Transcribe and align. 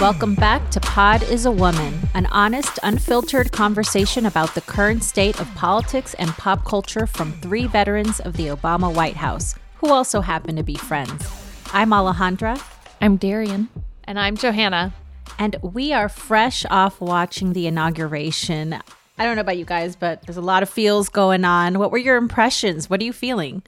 Welcome 0.00 0.34
back 0.34 0.70
to 0.70 0.80
Pod 0.80 1.22
is 1.24 1.44
a 1.44 1.50
Woman, 1.50 1.92
an 2.14 2.24
honest, 2.32 2.78
unfiltered 2.82 3.52
conversation 3.52 4.24
about 4.24 4.54
the 4.54 4.62
current 4.62 5.04
state 5.04 5.38
of 5.38 5.54
politics 5.54 6.14
and 6.14 6.30
pop 6.30 6.64
culture 6.64 7.06
from 7.06 7.34
three 7.42 7.66
veterans 7.66 8.18
of 8.18 8.32
the 8.38 8.46
Obama 8.46 8.94
White 8.94 9.16
House, 9.16 9.56
who 9.76 9.90
also 9.90 10.22
happen 10.22 10.56
to 10.56 10.62
be 10.62 10.74
friends. 10.74 11.28
I'm 11.74 11.90
Alejandra. 11.90 12.58
I'm 13.02 13.18
Darian. 13.18 13.68
And 14.04 14.18
I'm 14.18 14.38
Johanna. 14.38 14.94
And 15.38 15.56
we 15.60 15.92
are 15.92 16.08
fresh 16.08 16.64
off 16.70 16.98
watching 17.02 17.52
the 17.52 17.66
inauguration. 17.66 18.78
I 19.18 19.24
don't 19.26 19.36
know 19.36 19.42
about 19.42 19.58
you 19.58 19.66
guys, 19.66 19.96
but 19.96 20.22
there's 20.22 20.38
a 20.38 20.40
lot 20.40 20.62
of 20.62 20.70
feels 20.70 21.10
going 21.10 21.44
on. 21.44 21.78
What 21.78 21.92
were 21.92 21.98
your 21.98 22.16
impressions? 22.16 22.88
What 22.88 23.02
are 23.02 23.04
you 23.04 23.12
feeling? 23.12 23.62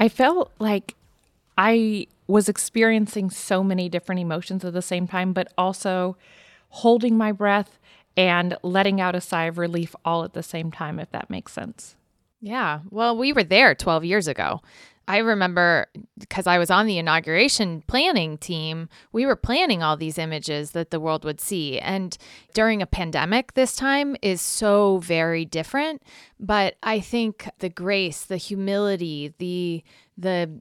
I 0.00 0.08
felt 0.08 0.50
like 0.58 0.96
I 1.56 2.08
was 2.28 2.48
experiencing 2.48 3.30
so 3.30 3.64
many 3.64 3.88
different 3.88 4.20
emotions 4.20 4.64
at 4.64 4.74
the 4.74 4.82
same 4.82 5.08
time, 5.08 5.32
but 5.32 5.52
also 5.58 6.16
holding 6.68 7.16
my 7.16 7.32
breath 7.32 7.78
and 8.16 8.56
letting 8.62 9.00
out 9.00 9.16
a 9.16 9.20
sigh 9.20 9.44
of 9.44 9.58
relief 9.58 9.96
all 10.04 10.22
at 10.22 10.34
the 10.34 10.42
same 10.42 10.70
time, 10.70 10.98
if 10.98 11.10
that 11.10 11.30
makes 11.30 11.52
sense. 11.52 11.96
Yeah. 12.40 12.80
Well, 12.90 13.16
we 13.16 13.32
were 13.32 13.42
there 13.42 13.74
12 13.74 14.04
years 14.04 14.28
ago. 14.28 14.60
I 15.08 15.18
remember 15.18 15.86
because 16.18 16.46
I 16.46 16.58
was 16.58 16.70
on 16.70 16.86
the 16.86 16.98
inauguration 16.98 17.82
planning 17.86 18.36
team, 18.36 18.90
we 19.10 19.24
were 19.24 19.36
planning 19.36 19.82
all 19.82 19.96
these 19.96 20.18
images 20.18 20.72
that 20.72 20.90
the 20.90 21.00
world 21.00 21.24
would 21.24 21.40
see. 21.40 21.78
And 21.78 22.16
during 22.52 22.82
a 22.82 22.86
pandemic, 22.86 23.54
this 23.54 23.74
time 23.74 24.16
is 24.20 24.42
so 24.42 24.98
very 24.98 25.46
different. 25.46 26.02
But 26.38 26.76
I 26.82 27.00
think 27.00 27.48
the 27.60 27.70
grace, 27.70 28.22
the 28.22 28.36
humility, 28.36 29.32
the, 29.38 29.82
the, 30.18 30.60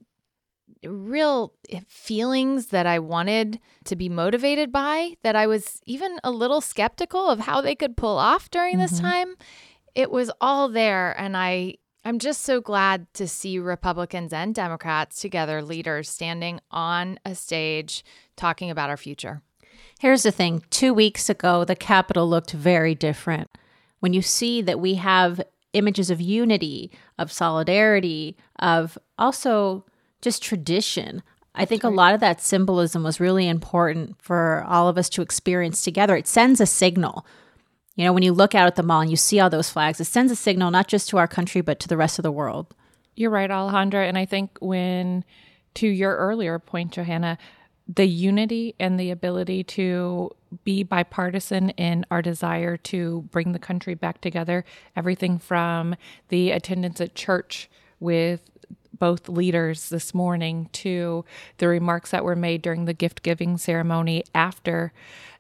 real 0.84 1.54
feelings 1.88 2.68
that 2.68 2.86
I 2.86 3.00
wanted 3.00 3.60
to 3.86 3.96
be 3.96 4.10
motivated 4.10 4.72
by 4.72 5.16
that 5.24 5.36
I 5.36 5.48
was 5.48 5.82
even 5.86 6.20
a 6.24 6.32
little 6.32 6.62
skeptical 6.62 7.28
of 7.28 7.40
how 7.42 7.62
they 7.62 7.76
could 7.76 7.98
pull 7.98 8.18
off 8.18 8.50
during 8.50 8.74
mm-hmm. 8.74 8.82
this 8.82 9.00
time. 9.00 9.36
It 9.96 10.12
was 10.12 10.32
all 10.40 10.70
there 10.70 11.20
and 11.20 11.36
I 11.36 11.76
I'm 12.06 12.20
just 12.20 12.44
so 12.44 12.62
glad 12.62 13.14
to 13.16 13.28
see 13.28 13.60
Republicans 13.60 14.32
and 14.32 14.56
Democrats 14.56 15.20
together 15.20 15.62
leaders 15.62 16.10
standing 16.10 16.62
on 16.72 17.20
a 17.26 17.36
stage 17.36 18.06
talking 18.38 18.70
about 18.72 18.90
our 18.90 18.96
future. 18.96 19.42
Here's 20.00 20.24
the 20.24 20.32
thing, 20.32 20.64
2 20.70 20.94
weeks 20.94 21.30
ago 21.30 21.66
the 21.66 21.76
Capitol 21.76 22.30
looked 22.30 22.52
very 22.52 22.96
different. 22.96 23.50
When 24.00 24.14
you 24.14 24.22
see 24.22 24.62
that 24.62 24.80
we 24.80 24.94
have 24.96 25.42
images 25.74 26.10
of 26.10 26.22
unity, 26.22 26.92
of 27.18 27.32
solidarity, 27.32 28.38
of 28.60 28.98
also 29.18 29.86
just 30.22 30.42
tradition. 30.44 31.24
I 31.56 31.66
think 31.66 31.84
a 31.84 31.90
lot 31.90 32.14
of 32.14 32.20
that 32.20 32.40
symbolism 32.40 33.04
was 33.04 33.20
really 33.20 33.48
important 33.48 34.22
for 34.22 34.64
all 34.68 34.88
of 34.88 34.98
us 34.98 35.10
to 35.10 35.22
experience 35.22 35.82
together. 35.82 36.16
It 36.16 36.28
sends 36.28 36.62
a 36.62 36.66
signal. 36.66 37.26
You 37.96 38.06
know, 38.06 38.14
when 38.14 38.24
you 38.24 38.32
look 38.32 38.54
out 38.54 38.68
at 38.68 38.76
the 38.76 38.84
mall 38.84 39.02
and 39.02 39.10
you 39.10 39.18
see 39.18 39.40
all 39.40 39.50
those 39.50 39.72
flags, 39.72 40.00
it 40.00 40.06
sends 40.06 40.32
a 40.32 40.36
signal 40.36 40.70
not 40.70 40.88
just 40.88 41.10
to 41.10 41.18
our 41.18 41.28
country, 41.28 41.62
but 41.62 41.80
to 41.80 41.88
the 41.88 41.98
rest 41.98 42.20
of 42.20 42.24
the 42.24 42.32
world. 42.32 42.76
You're 43.16 43.32
right, 43.32 43.50
Alejandra. 43.50 44.08
And 44.08 44.18
I 44.18 44.26
think 44.26 44.58
when, 44.60 45.26
to 45.76 45.88
your 45.88 46.16
earlier 46.16 46.60
point, 46.60 46.92
Johanna, 46.92 47.40
the 47.88 48.06
unity 48.06 48.76
and 48.80 49.00
the 49.00 49.10
ability 49.10 49.64
to 49.64 50.32
be 50.64 50.84
bipartisan 50.84 51.72
in 51.72 52.06
our 52.12 52.22
desire 52.22 52.78
to 52.78 53.24
bring 53.32 53.54
the 53.54 53.60
country 53.60 53.96
back 53.96 54.22
together, 54.22 54.64
everything 54.96 55.40
from 55.40 55.96
the 56.30 56.52
attendance 56.52 57.02
at 57.02 57.16
church 57.16 57.70
with 58.00 58.42
both 59.00 59.30
leaders 59.30 59.90
this 59.90 60.14
morning 60.14 60.70
to 60.74 61.26
the 61.58 61.68
remarks 61.68 62.12
that 62.12 62.24
were 62.24 62.36
made 62.36 62.62
during 62.62 62.86
the 62.86 62.94
gift 62.94 63.24
giving 63.24 63.58
ceremony 63.58 64.24
after 64.34 64.94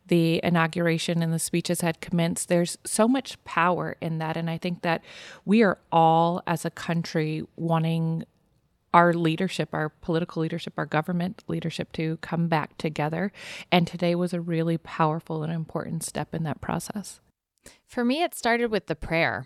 the 0.08 0.40
inauguration 0.44 1.22
and 1.22 1.34
the 1.34 1.40
speeches 1.40 1.82
had 1.82 2.02
commenced. 2.02 2.48
There's 2.48 2.78
so 2.86 3.08
much 3.08 3.44
power 3.44 3.96
in 4.02 4.20
that. 4.20 4.38
And 4.38 4.50
I 4.50 4.58
think 4.58 4.82
that 4.82 5.04
we 5.46 5.64
are 5.64 5.78
all, 5.92 6.42
as 6.48 6.66
a 6.66 6.72
country, 6.72 7.44
wanting 7.56 8.24
our 8.94 9.14
leadership, 9.14 9.70
our 9.74 9.90
political 9.90 10.42
leadership, 10.42 10.74
our 10.78 10.86
government 10.86 11.44
leadership 11.48 11.92
to 11.94 12.18
come 12.18 12.48
back 12.48 12.78
together. 12.78 13.32
And 13.72 13.86
today 13.86 14.16
was 14.16 14.34
a 14.34 14.42
really 14.42 14.78
powerful 14.78 15.44
and 15.44 15.52
important 15.52 16.04
step 16.04 16.34
in 16.34 16.44
that 16.44 16.62
process. 16.62 17.20
For 17.86 18.06
me, 18.06 18.24
it 18.24 18.34
started 18.34 18.72
with 18.72 18.88
the 18.88 18.96
prayer. 18.96 19.46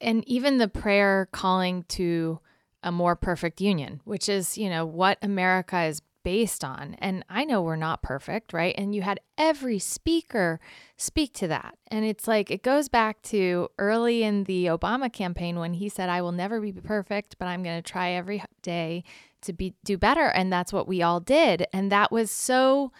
And 0.00 0.26
even 0.28 0.58
the 0.58 0.68
prayer 0.68 1.28
calling 1.32 1.84
to 1.90 2.40
a 2.84 2.92
more 2.92 3.16
perfect 3.16 3.60
union, 3.60 4.00
which 4.04 4.28
is, 4.28 4.56
you 4.56 4.70
know, 4.70 4.86
what 4.86 5.18
America 5.22 5.82
is 5.82 6.00
based 6.22 6.64
on. 6.64 6.96
And 7.00 7.24
I 7.28 7.44
know 7.44 7.62
we're 7.62 7.76
not 7.76 8.02
perfect, 8.02 8.52
right? 8.52 8.74
And 8.78 8.94
you 8.94 9.02
had 9.02 9.20
every 9.36 9.78
speaker 9.78 10.60
speak 10.96 11.34
to 11.34 11.48
that. 11.48 11.76
And 11.88 12.04
it's 12.04 12.28
like 12.28 12.50
it 12.50 12.62
goes 12.62 12.88
back 12.88 13.20
to 13.22 13.68
early 13.78 14.22
in 14.22 14.44
the 14.44 14.66
Obama 14.66 15.12
campaign 15.12 15.58
when 15.58 15.74
he 15.74 15.88
said, 15.88 16.08
I 16.08 16.22
will 16.22 16.32
never 16.32 16.60
be 16.60 16.72
perfect, 16.72 17.36
but 17.38 17.46
I'm 17.46 17.62
going 17.62 17.80
to 17.82 17.90
try 17.90 18.12
every 18.12 18.42
day 18.62 19.04
to 19.42 19.52
be 19.52 19.74
do 19.84 19.98
better. 19.98 20.26
And 20.28 20.52
that's 20.52 20.72
what 20.72 20.88
we 20.88 21.02
all 21.02 21.20
did. 21.20 21.66
And 21.72 21.92
that 21.92 22.10
was 22.10 22.30
so 22.30 22.92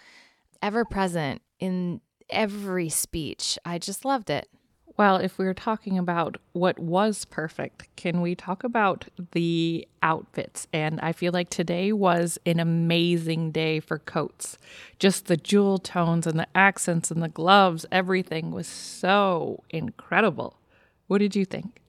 ever 0.61 0.85
present 0.85 1.41
in 1.59 2.01
every 2.29 2.89
speech. 2.89 3.57
I 3.65 3.79
just 3.79 4.05
loved 4.05 4.29
it. 4.29 4.47
Well, 4.97 5.17
if 5.17 5.37
we 5.37 5.45
are 5.45 5.53
talking 5.53 5.97
about 5.97 6.37
what 6.53 6.79
was 6.79 7.25
perfect, 7.25 7.93
can 7.97 8.21
we 8.21 8.33
talk 8.33 8.63
about 8.63 9.05
the 9.33 9.85
outfits? 10.01 10.67
And 10.71 11.01
I 11.01 11.11
feel 11.11 11.33
like 11.33 11.49
today 11.49 11.91
was 11.91 12.37
an 12.45 12.61
amazing 12.61 13.51
day 13.51 13.81
for 13.81 13.99
coats. 13.99 14.57
Just 14.97 15.25
the 15.25 15.35
jewel 15.35 15.79
tones 15.79 16.25
and 16.25 16.39
the 16.39 16.47
accents 16.55 17.11
and 17.11 17.21
the 17.21 17.27
gloves, 17.27 17.85
everything 17.91 18.51
was 18.51 18.67
so 18.67 19.63
incredible. 19.69 20.59
What 21.07 21.17
did 21.17 21.35
you 21.35 21.43
think? 21.43 21.81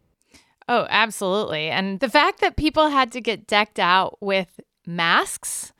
Oh, 0.68 0.88
absolutely. 0.90 1.68
And 1.68 2.00
the 2.00 2.10
fact 2.10 2.40
that 2.40 2.56
people 2.56 2.88
had 2.88 3.12
to 3.12 3.20
get 3.20 3.46
decked 3.46 3.78
out 3.78 4.20
with 4.20 4.58
masks 4.84 5.72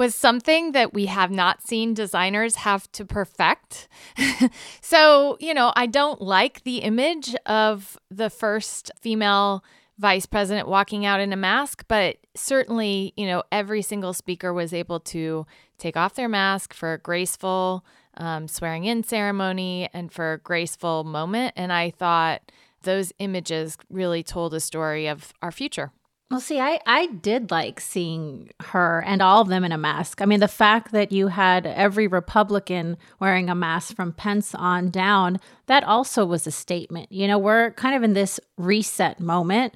was 0.00 0.14
something 0.14 0.72
that 0.72 0.94
we 0.94 1.04
have 1.04 1.30
not 1.30 1.60
seen 1.60 1.92
designers 1.92 2.56
have 2.56 2.90
to 2.90 3.04
perfect. 3.04 3.86
so, 4.80 5.36
you 5.40 5.52
know, 5.52 5.74
I 5.76 5.84
don't 5.84 6.22
like 6.22 6.62
the 6.62 6.78
image 6.78 7.34
of 7.44 7.98
the 8.10 8.30
first 8.30 8.90
female 8.98 9.62
vice 9.98 10.24
president 10.24 10.68
walking 10.68 11.04
out 11.04 11.20
in 11.20 11.34
a 11.34 11.36
mask, 11.36 11.84
but 11.86 12.16
certainly, 12.34 13.12
you 13.14 13.26
know, 13.26 13.42
every 13.52 13.82
single 13.82 14.14
speaker 14.14 14.54
was 14.54 14.72
able 14.72 15.00
to 15.00 15.46
take 15.76 15.98
off 15.98 16.14
their 16.14 16.30
mask 16.30 16.72
for 16.72 16.94
a 16.94 16.98
graceful 16.98 17.84
um, 18.16 18.48
swearing 18.48 18.86
in 18.86 19.02
ceremony 19.02 19.86
and 19.92 20.10
for 20.10 20.32
a 20.32 20.38
graceful 20.38 21.04
moment. 21.04 21.52
And 21.56 21.74
I 21.74 21.90
thought 21.90 22.50
those 22.84 23.12
images 23.18 23.76
really 23.90 24.22
told 24.22 24.54
a 24.54 24.60
story 24.60 25.08
of 25.08 25.34
our 25.42 25.52
future. 25.52 25.92
Well, 26.30 26.38
see, 26.38 26.60
I, 26.60 26.78
I 26.86 27.06
did 27.06 27.50
like 27.50 27.80
seeing 27.80 28.50
her 28.60 29.02
and 29.04 29.20
all 29.20 29.40
of 29.40 29.48
them 29.48 29.64
in 29.64 29.72
a 29.72 29.78
mask. 29.78 30.22
I 30.22 30.26
mean, 30.26 30.38
the 30.38 30.46
fact 30.46 30.92
that 30.92 31.10
you 31.10 31.26
had 31.26 31.66
every 31.66 32.06
Republican 32.06 32.98
wearing 33.18 33.50
a 33.50 33.54
mask 33.56 33.96
from 33.96 34.12
Pence 34.12 34.54
on 34.54 34.90
down, 34.90 35.40
that 35.66 35.82
also 35.82 36.24
was 36.24 36.46
a 36.46 36.52
statement. 36.52 37.10
You 37.10 37.26
know, 37.26 37.36
we're 37.36 37.72
kind 37.72 37.96
of 37.96 38.04
in 38.04 38.12
this 38.12 38.38
reset 38.56 39.18
moment, 39.18 39.74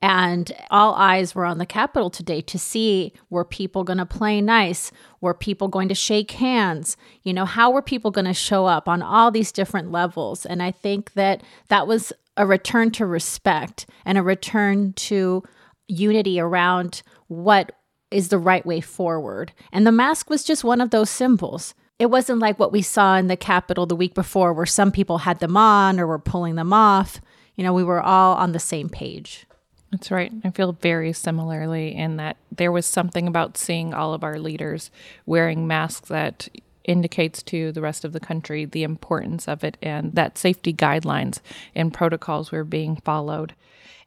and 0.00 0.50
all 0.70 0.94
eyes 0.94 1.34
were 1.34 1.44
on 1.44 1.58
the 1.58 1.66
Capitol 1.66 2.08
today 2.08 2.40
to 2.40 2.58
see 2.58 3.12
were 3.28 3.44
people 3.44 3.84
going 3.84 3.98
to 3.98 4.06
play 4.06 4.40
nice? 4.40 4.90
Were 5.20 5.34
people 5.34 5.68
going 5.68 5.90
to 5.90 5.94
shake 5.94 6.30
hands? 6.30 6.96
You 7.24 7.34
know, 7.34 7.44
how 7.44 7.70
were 7.70 7.82
people 7.82 8.10
going 8.10 8.24
to 8.24 8.32
show 8.32 8.64
up 8.64 8.88
on 8.88 9.02
all 9.02 9.30
these 9.30 9.52
different 9.52 9.92
levels? 9.92 10.46
And 10.46 10.62
I 10.62 10.70
think 10.70 11.12
that 11.12 11.42
that 11.68 11.86
was 11.86 12.10
a 12.38 12.46
return 12.46 12.90
to 12.92 13.04
respect 13.04 13.84
and 14.06 14.16
a 14.16 14.22
return 14.22 14.94
to 14.94 15.42
unity 15.90 16.40
around 16.40 17.02
what 17.28 17.72
is 18.10 18.28
the 18.28 18.38
right 18.38 18.64
way 18.64 18.80
forward. 18.80 19.52
And 19.72 19.86
the 19.86 19.92
mask 19.92 20.30
was 20.30 20.44
just 20.44 20.64
one 20.64 20.80
of 20.80 20.90
those 20.90 21.10
symbols. 21.10 21.74
It 21.98 22.10
wasn't 22.10 22.40
like 22.40 22.58
what 22.58 22.72
we 22.72 22.82
saw 22.82 23.16
in 23.16 23.26
the 23.26 23.36
Capitol 23.36 23.86
the 23.86 23.96
week 23.96 24.14
before, 24.14 24.52
where 24.52 24.66
some 24.66 24.90
people 24.90 25.18
had 25.18 25.38
them 25.40 25.56
on 25.56 26.00
or 26.00 26.06
were 26.06 26.18
pulling 26.18 26.54
them 26.54 26.72
off. 26.72 27.20
You 27.56 27.64
know, 27.64 27.74
we 27.74 27.84
were 27.84 28.00
all 28.00 28.34
on 28.36 28.52
the 28.52 28.58
same 28.58 28.88
page. 28.88 29.46
That's 29.90 30.10
right. 30.10 30.32
I 30.44 30.50
feel 30.50 30.72
very 30.72 31.12
similarly 31.12 31.94
in 31.94 32.16
that 32.16 32.36
there 32.50 32.72
was 32.72 32.86
something 32.86 33.26
about 33.26 33.58
seeing 33.58 33.92
all 33.92 34.14
of 34.14 34.22
our 34.22 34.38
leaders 34.38 34.90
wearing 35.26 35.66
masks 35.66 36.08
that 36.08 36.48
indicates 36.84 37.42
to 37.42 37.72
the 37.72 37.80
rest 37.80 38.04
of 38.04 38.12
the 38.12 38.20
country 38.20 38.64
the 38.64 38.82
importance 38.82 39.46
of 39.46 39.62
it 39.62 39.76
and 39.82 40.14
that 40.14 40.38
safety 40.38 40.72
guidelines 40.72 41.40
and 41.74 41.92
protocols 41.92 42.50
were 42.50 42.64
being 42.64 42.96
followed. 42.96 43.54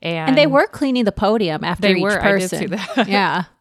And, 0.03 0.29
and 0.29 0.37
they 0.37 0.47
were 0.47 0.67
cleaning 0.67 1.05
the 1.05 1.13
podium 1.13 1.63
after 1.63 1.87
each 1.87 2.03
were, 2.03 2.19
person. 2.19 2.57
I 2.57 2.65
did 2.67 2.79
see 2.79 2.93
that. 2.95 3.07
yeah. 3.07 3.43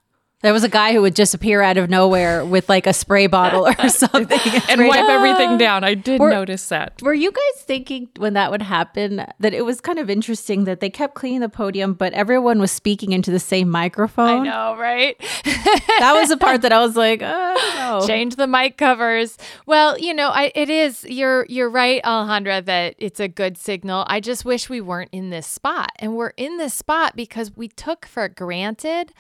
There 0.43 0.53
was 0.53 0.65
a 0.65 0.69
guy 0.69 0.93
who 0.93 1.03
would 1.03 1.15
just 1.15 1.35
appear 1.35 1.63
out 1.63 1.77
of 1.77 1.89
nowhere 1.89 2.45
with 2.45 2.69
like 2.69 2.87
a 2.87 2.93
spray 2.93 3.27
bottle 3.29 3.67
or 3.67 3.89
something 3.89 4.41
and 4.69 4.87
wipe 4.89 5.09
everything 5.09 5.57
down. 5.57 5.85
I 5.85 5.95
did 5.95 6.21
Were- 6.21 6.31
notice 6.31 6.69
that. 6.69 7.01
Were 7.01 7.15
you 7.15 7.31
guys 7.31 7.63
thinking 7.63 8.09
when 8.17 8.35
that 8.35 8.51
would 8.51 8.63
happen 8.63 9.25
that 9.39 9.55
it 9.55 9.65
was 9.65 9.81
kind 9.81 9.99
of 9.99 10.11
interesting 10.11 10.65
that 10.65 10.81
they 10.81 10.91
kept 10.91 11.15
cleaning 11.15 11.41
the 11.41 11.49
podium, 11.49 11.95
but 11.95 12.13
everyone 12.13 12.59
was 12.59 12.73
speaking 12.73 13.13
into 13.13 13.31
the 13.31 13.39
same 13.41 13.69
microphone? 13.69 14.41
I 14.41 14.51
know, 14.51 14.77
right? 14.77 15.17
That 15.99 16.15
was 16.15 16.31
the 16.31 16.37
part 16.37 16.63
that 16.63 16.73
I 16.73 16.81
was 16.81 16.97
like, 16.97 17.23
oh, 17.23 18.01
I. 18.03 18.07
Change 18.07 18.35
the 18.35 18.49
mic 18.49 18.77
covers. 18.77 19.39
Well, 19.67 19.97
you 19.99 20.13
know, 20.13 20.31
I, 20.31 20.51
it 20.55 20.69
is. 20.69 21.05
You're 21.05 21.47
you're 21.49 21.71
right, 21.71 22.03
Alejandra, 22.03 22.65
that 22.65 22.97
it's 22.99 23.21
a 23.21 23.29
good 23.29 23.57
signal. 23.57 24.05
I 24.09 24.19
just 24.19 24.45
wish 24.45 24.69
we 24.69 24.81
weren't 24.81 25.11
in 25.13 25.31
this 25.31 25.47
spot, 25.47 25.91
and 25.97 26.17
we're 26.17 26.33
in 26.37 26.57
this 26.57 26.75
spot 26.75 27.15
because 27.15 27.57
we 27.57 27.69
took 27.69 28.07
for 28.07 28.29
granted 28.29 29.13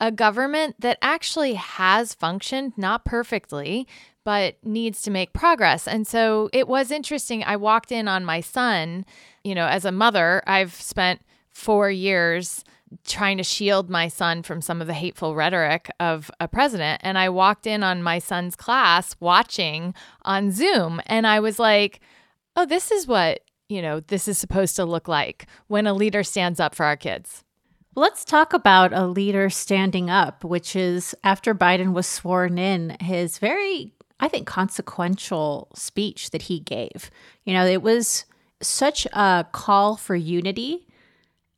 a 0.00 0.10
government 0.10 0.76
that 0.78 0.98
actually 1.02 1.54
has 1.54 2.14
functioned 2.14 2.72
not 2.76 3.04
perfectly 3.04 3.86
but 4.24 4.56
needs 4.62 5.00
to 5.02 5.10
make 5.10 5.32
progress. 5.32 5.88
And 5.88 6.06
so 6.06 6.50
it 6.52 6.68
was 6.68 6.90
interesting. 6.90 7.42
I 7.42 7.56
walked 7.56 7.90
in 7.90 8.06
on 8.06 8.24
my 8.24 8.40
son, 8.40 9.06
you 9.44 9.54
know, 9.54 9.66
as 9.66 9.86
a 9.86 9.92
mother, 9.92 10.42
I've 10.46 10.74
spent 10.74 11.22
4 11.48 11.90
years 11.90 12.62
trying 13.06 13.38
to 13.38 13.42
shield 13.44 13.88
my 13.88 14.08
son 14.08 14.42
from 14.42 14.60
some 14.60 14.80
of 14.80 14.86
the 14.86 14.94
hateful 14.94 15.34
rhetoric 15.34 15.90
of 16.00 16.30
a 16.38 16.48
president. 16.48 17.00
And 17.02 17.16
I 17.16 17.28
walked 17.28 17.66
in 17.66 17.82
on 17.82 18.02
my 18.02 18.18
son's 18.18 18.56
class 18.56 19.16
watching 19.20 19.94
on 20.22 20.50
Zoom 20.50 21.00
and 21.06 21.26
I 21.26 21.40
was 21.40 21.58
like, 21.58 22.00
"Oh, 22.56 22.66
this 22.66 22.90
is 22.90 23.06
what, 23.06 23.40
you 23.68 23.80
know, 23.80 24.00
this 24.00 24.28
is 24.28 24.38
supposed 24.38 24.76
to 24.76 24.84
look 24.84 25.08
like 25.08 25.46
when 25.68 25.86
a 25.86 25.94
leader 25.94 26.22
stands 26.22 26.60
up 26.60 26.74
for 26.74 26.84
our 26.84 26.96
kids." 26.96 27.44
Let's 28.00 28.24
talk 28.24 28.54
about 28.54 28.94
a 28.94 29.06
leader 29.06 29.50
standing 29.50 30.08
up, 30.08 30.42
which 30.42 30.74
is 30.74 31.14
after 31.22 31.54
Biden 31.54 31.92
was 31.92 32.06
sworn 32.06 32.56
in, 32.56 32.96
his 32.98 33.36
very, 33.36 33.92
I 34.18 34.26
think, 34.26 34.46
consequential 34.46 35.68
speech 35.74 36.30
that 36.30 36.40
he 36.40 36.60
gave. 36.60 37.10
You 37.44 37.52
know, 37.52 37.66
it 37.66 37.82
was 37.82 38.24
such 38.62 39.06
a 39.12 39.44
call 39.52 39.96
for 39.96 40.16
unity. 40.16 40.86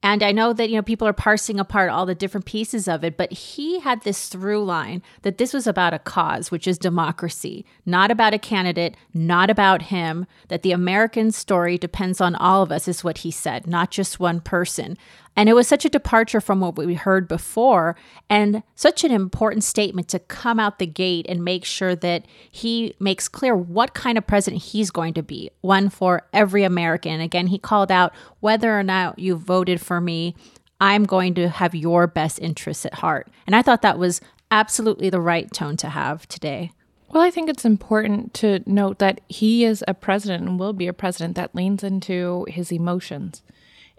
And 0.05 0.25
I 0.25 0.33
know 0.33 0.53
that, 0.53 0.69
you 0.69 0.75
know, 0.75 0.83
people 0.83 1.07
are 1.07 1.13
parsing 1.13 1.61
apart 1.61 1.91
all 1.91 2.07
the 2.07 2.15
different 2.17 2.45
pieces 2.45 2.89
of 2.89 3.05
it, 3.05 3.17
but 3.17 3.33
he 3.33 3.79
had 3.79 4.03
this 4.03 4.27
through 4.27 4.65
line 4.65 5.01
that 5.23 5.39
this 5.39 5.53
was 5.53 5.69
about 5.69 5.95
a 5.95 6.01
cause, 6.01 6.51
which 6.51 6.67
is 6.67 6.77
democracy, 6.77 7.65
not 7.87 8.11
about 8.11 8.35
a 8.35 8.39
candidate, 8.39 8.97
not 9.15 9.49
about 9.49 9.83
him, 9.83 10.27
that 10.49 10.63
the 10.63 10.73
American 10.73 11.31
story 11.31 11.79
depends 11.79 12.21
on 12.21 12.35
all 12.35 12.65
of 12.65 12.73
us, 12.73 12.89
is 12.89 13.05
what 13.05 13.19
he 13.19 13.31
said, 13.31 13.69
not 13.69 13.93
just 13.93 14.19
one 14.19 14.41
person. 14.41 14.99
And 15.35 15.49
it 15.49 15.55
was 15.55 15.67
such 15.67 15.85
a 15.85 15.91
departure 15.91 16.41
from 16.41 16.61
what 16.61 16.77
we 16.77 16.95
heard 16.95 17.27
before, 17.27 17.97
and 18.29 18.63
such 18.75 19.03
an 19.03 19.11
important 19.11 19.65
statement 19.65 20.09
to 20.09 20.19
come 20.19 20.61
out 20.61 20.79
the 20.79 20.87
gate 20.87 21.27
and 21.29 21.45
make 21.45 21.65
sure 21.65 21.95
that 21.97 22.27
he 22.51 22.95
makes 23.01 23.29
clear 23.29 23.57
what 23.57 23.95
kind 23.95 24.19
of 24.19 24.27
president 24.27 24.63
he's 24.63 24.91
going 24.91 25.15
to 25.15 25.23
be 25.23 25.51
one 25.63 25.89
for 25.89 26.23
every 26.33 26.65
American. 26.65 27.21
Again, 27.21 27.47
he 27.47 27.59
called 27.59 27.91
out 27.91 28.13
whether 28.41 28.79
or 28.79 28.83
not 28.83 29.19
you 29.19 29.35
voted 29.37 29.81
for 29.81 30.01
me, 30.01 30.35
I'm 30.81 31.05
going 31.05 31.35
to 31.35 31.49
have 31.49 31.75
your 31.75 32.07
best 32.07 32.39
interests 32.41 32.85
at 32.85 32.95
heart. 32.95 33.29
And 33.47 33.57
I 33.57 33.63
thought 33.63 33.83
that 33.83 33.99
was 33.99 34.21
absolutely 34.51 35.09
the 35.09 35.21
right 35.21 35.51
tone 35.53 35.77
to 35.79 35.89
have 35.89 36.27
today. 36.29 36.73
Well, 37.09 37.23
I 37.23 37.31
think 37.31 37.49
it's 37.49 37.65
important 37.65 38.35
to 38.35 38.63
note 38.67 38.99
that 38.99 39.21
he 39.29 39.65
is 39.65 39.85
a 39.87 39.95
president 39.95 40.49
and 40.49 40.59
will 40.59 40.73
be 40.73 40.89
a 40.89 40.93
president 40.93 41.37
that 41.37 41.55
leans 41.55 41.85
into 41.85 42.47
his 42.49 42.73
emotions 42.73 43.43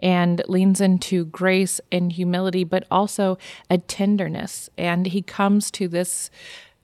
and 0.04 0.42
leans 0.46 0.82
into 0.82 1.24
grace 1.24 1.80
and 1.90 2.12
humility, 2.12 2.62
but 2.62 2.86
also 2.90 3.38
a 3.70 3.78
tenderness. 3.78 4.68
And 4.76 5.06
he 5.06 5.22
comes 5.22 5.70
to 5.72 5.88
this 5.88 6.30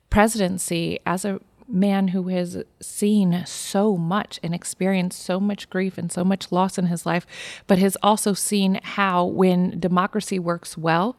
presidency 0.09 0.99
as 1.05 1.27
a 1.27 1.39
man 1.69 2.09
who 2.09 2.29
has 2.29 2.65
seen 2.81 3.45
so 3.47 3.97
much 3.97 4.41
and 4.43 4.55
experienced 4.55 5.23
so 5.23 5.39
much 5.39 5.71
grief 5.71 5.99
and 5.99 6.11
so 6.11 6.25
much 6.25 6.51
loss 6.51 6.79
in 6.79 6.87
his 6.87 7.05
life, 7.07 7.27
but 7.67 7.79
has 7.79 7.97
also 8.03 8.33
seen 8.33 8.81
how 8.83 9.25
when 9.25 9.79
democracy 9.79 10.39
works 10.39 10.77
well 10.77 11.17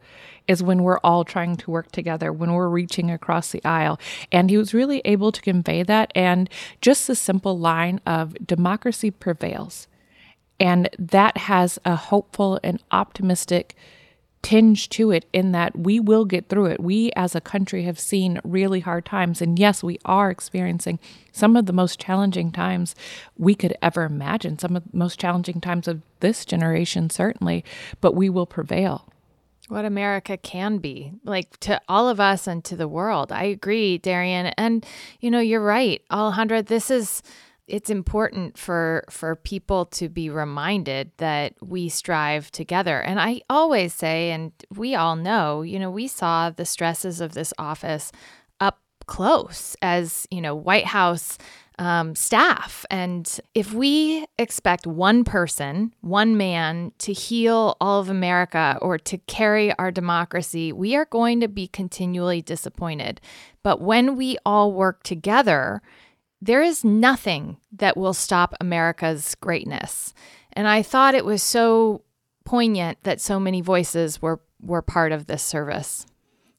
is 0.48 0.62
when 0.62 0.82
we're 0.82 0.98
all 0.98 1.24
trying 1.24 1.56
to 1.56 1.70
work 1.70 1.90
together, 1.92 2.32
when 2.32 2.52
we're 2.52 2.68
reaching 2.68 3.10
across 3.12 3.52
the 3.52 3.64
aisle. 3.64 3.98
And 4.32 4.50
he 4.50 4.58
was 4.58 4.74
really 4.74 5.00
able 5.04 5.30
to 5.30 5.40
convey 5.40 5.84
that. 5.84 6.12
And 6.16 6.50
just 6.80 7.06
the 7.06 7.14
simple 7.14 7.56
line 7.56 8.00
of 8.04 8.34
democracy 8.44 9.12
prevails. 9.12 9.86
And 10.62 10.88
that 10.96 11.36
has 11.36 11.80
a 11.84 11.96
hopeful 11.96 12.60
and 12.62 12.80
optimistic 12.92 13.74
tinge 14.42 14.88
to 14.90 15.10
it 15.10 15.24
in 15.32 15.50
that 15.50 15.76
we 15.76 15.98
will 15.98 16.24
get 16.24 16.48
through 16.48 16.66
it. 16.66 16.80
We 16.80 17.10
as 17.16 17.34
a 17.34 17.40
country 17.40 17.82
have 17.82 17.98
seen 17.98 18.40
really 18.44 18.78
hard 18.78 19.04
times. 19.04 19.42
And 19.42 19.58
yes, 19.58 19.82
we 19.82 19.98
are 20.04 20.30
experiencing 20.30 21.00
some 21.32 21.56
of 21.56 21.66
the 21.66 21.72
most 21.72 21.98
challenging 21.98 22.52
times 22.52 22.94
we 23.36 23.56
could 23.56 23.76
ever 23.82 24.04
imagine, 24.04 24.56
some 24.56 24.76
of 24.76 24.84
the 24.84 24.96
most 24.96 25.18
challenging 25.18 25.60
times 25.60 25.88
of 25.88 26.00
this 26.20 26.44
generation, 26.44 27.10
certainly, 27.10 27.64
but 28.00 28.14
we 28.14 28.30
will 28.30 28.46
prevail. 28.46 29.08
What 29.66 29.84
America 29.84 30.36
can 30.36 30.78
be, 30.78 31.12
like 31.24 31.58
to 31.60 31.80
all 31.88 32.08
of 32.08 32.20
us 32.20 32.46
and 32.46 32.64
to 32.64 32.76
the 32.76 32.88
world. 32.88 33.32
I 33.32 33.44
agree, 33.44 33.98
Darian. 33.98 34.46
And, 34.58 34.86
you 35.20 35.30
know, 35.30 35.40
you're 35.40 35.64
right, 35.64 36.02
Alejandra. 36.10 36.66
This 36.66 36.88
is 36.88 37.22
it's 37.66 37.90
important 37.90 38.58
for 38.58 39.04
for 39.08 39.36
people 39.36 39.86
to 39.86 40.08
be 40.08 40.28
reminded 40.28 41.12
that 41.18 41.54
we 41.60 41.88
strive 41.88 42.50
together. 42.50 43.00
And 43.00 43.20
i 43.20 43.40
always 43.48 43.94
say 43.94 44.30
and 44.30 44.52
we 44.74 44.94
all 44.94 45.16
know 45.16 45.62
you 45.62 45.78
know 45.78 45.90
we 45.90 46.08
saw 46.08 46.50
the 46.50 46.64
stresses 46.64 47.20
of 47.20 47.34
this 47.34 47.52
office 47.58 48.12
up 48.60 48.80
close 49.06 49.76
as 49.82 50.26
you 50.30 50.40
know 50.40 50.54
white 50.54 50.86
house 50.86 51.38
um, 51.78 52.14
staff. 52.14 52.84
And 52.90 53.40
if 53.54 53.72
we 53.72 54.26
expect 54.38 54.86
one 54.86 55.24
person 55.24 55.94
one 56.00 56.36
man 56.36 56.92
to 56.98 57.12
heal 57.12 57.76
all 57.80 58.00
of 58.00 58.08
america 58.08 58.78
or 58.82 58.98
to 58.98 59.18
carry 59.18 59.72
our 59.78 59.90
democracy 59.90 60.72
we 60.72 60.94
are 60.94 61.06
going 61.06 61.40
to 61.40 61.48
be 61.48 61.66
continually 61.68 62.42
disappointed. 62.42 63.20
But 63.62 63.80
when 63.80 64.16
we 64.16 64.36
all 64.44 64.72
work 64.72 65.02
together 65.02 65.80
there 66.42 66.60
is 66.60 66.84
nothing 66.84 67.56
that 67.70 67.96
will 67.96 68.12
stop 68.12 68.54
America's 68.60 69.36
greatness. 69.36 70.12
And 70.52 70.66
I 70.66 70.82
thought 70.82 71.14
it 71.14 71.24
was 71.24 71.40
so 71.40 72.02
poignant 72.44 72.98
that 73.04 73.20
so 73.20 73.38
many 73.38 73.60
voices 73.60 74.20
were 74.20 74.40
were 74.60 74.82
part 74.82 75.12
of 75.12 75.26
this 75.26 75.42
service. 75.42 76.04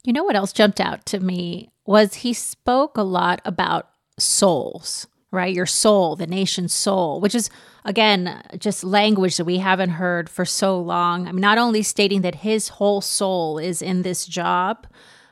You 0.03 0.13
know 0.13 0.23
what 0.23 0.35
else 0.35 0.51
jumped 0.51 0.79
out 0.79 1.05
to 1.07 1.19
me 1.19 1.69
was 1.85 2.15
he 2.15 2.33
spoke 2.33 2.97
a 2.97 3.03
lot 3.03 3.41
about 3.45 3.89
souls, 4.17 5.07
right? 5.31 5.53
Your 5.53 5.65
soul, 5.65 6.15
the 6.15 6.27
nation's 6.27 6.73
soul, 6.73 7.19
which 7.19 7.35
is 7.35 7.49
again 7.83 8.41
just 8.57 8.85
language 8.85 9.35
that 9.35 9.45
we 9.45 9.57
haven't 9.57 9.91
heard 9.91 10.29
for 10.29 10.45
so 10.45 10.79
long. 10.79 11.27
I 11.27 11.33
mean, 11.33 11.41
not 11.41 11.57
only 11.57 11.83
stating 11.83 12.21
that 12.21 12.35
his 12.35 12.69
whole 12.69 13.01
soul 13.01 13.57
is 13.57 13.81
in 13.81 14.01
this 14.01 14.25
job, 14.25 14.87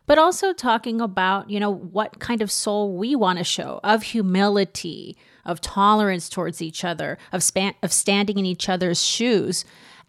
but 0.06 0.18
also 0.18 0.54
talking 0.54 1.00
about, 1.00 1.50
you 1.50 1.60
know, 1.60 1.72
what 1.72 2.20
kind 2.20 2.42
of 2.42 2.52
soul 2.52 2.96
we 2.96 3.16
want 3.16 3.38
to 3.38 3.44
show 3.44 3.80
of 3.84 4.04
humility, 4.04 5.16
of 5.46 5.62
tolerance 5.62 6.30
towards 6.30 6.62
each 6.62 6.84
other, 6.84 7.18
of 7.32 7.44
span- 7.44 7.76
of 7.82 7.94
standing 7.94 8.38
in 8.38 8.46
each 8.46 8.70
other's 8.70 9.04
shoes. 9.04 9.66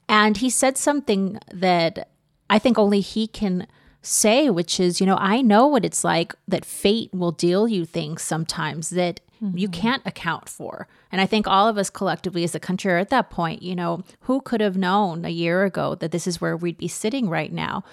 And 0.08 0.36
he 0.36 0.50
said 0.50 0.76
something 0.76 1.38
that 1.52 2.08
I 2.50 2.58
think 2.58 2.78
only 2.78 3.00
he 3.00 3.26
can 3.26 3.66
say, 4.02 4.50
which 4.50 4.80
is, 4.80 5.00
you 5.00 5.06
know, 5.06 5.16
I 5.18 5.40
know 5.40 5.66
what 5.66 5.84
it's 5.84 6.04
like 6.04 6.34
that 6.48 6.64
fate 6.64 7.10
will 7.12 7.32
deal 7.32 7.68
you 7.68 7.84
things 7.84 8.22
sometimes 8.22 8.90
that 8.90 9.20
mm-hmm. 9.42 9.56
you 9.56 9.68
can't 9.68 10.02
account 10.04 10.48
for. 10.48 10.88
And 11.10 11.20
I 11.20 11.26
think 11.26 11.46
all 11.46 11.68
of 11.68 11.78
us 11.78 11.88
collectively 11.88 12.44
as 12.44 12.54
a 12.54 12.60
country 12.60 12.92
are 12.92 12.98
at 12.98 13.10
that 13.10 13.30
point, 13.30 13.62
you 13.62 13.76
know, 13.76 14.02
who 14.22 14.40
could 14.40 14.60
have 14.60 14.76
known 14.76 15.24
a 15.24 15.30
year 15.30 15.64
ago 15.64 15.94
that 15.94 16.10
this 16.10 16.26
is 16.26 16.40
where 16.40 16.56
we'd 16.56 16.78
be 16.78 16.88
sitting 16.88 17.28
right 17.28 17.52
now? 17.52 17.84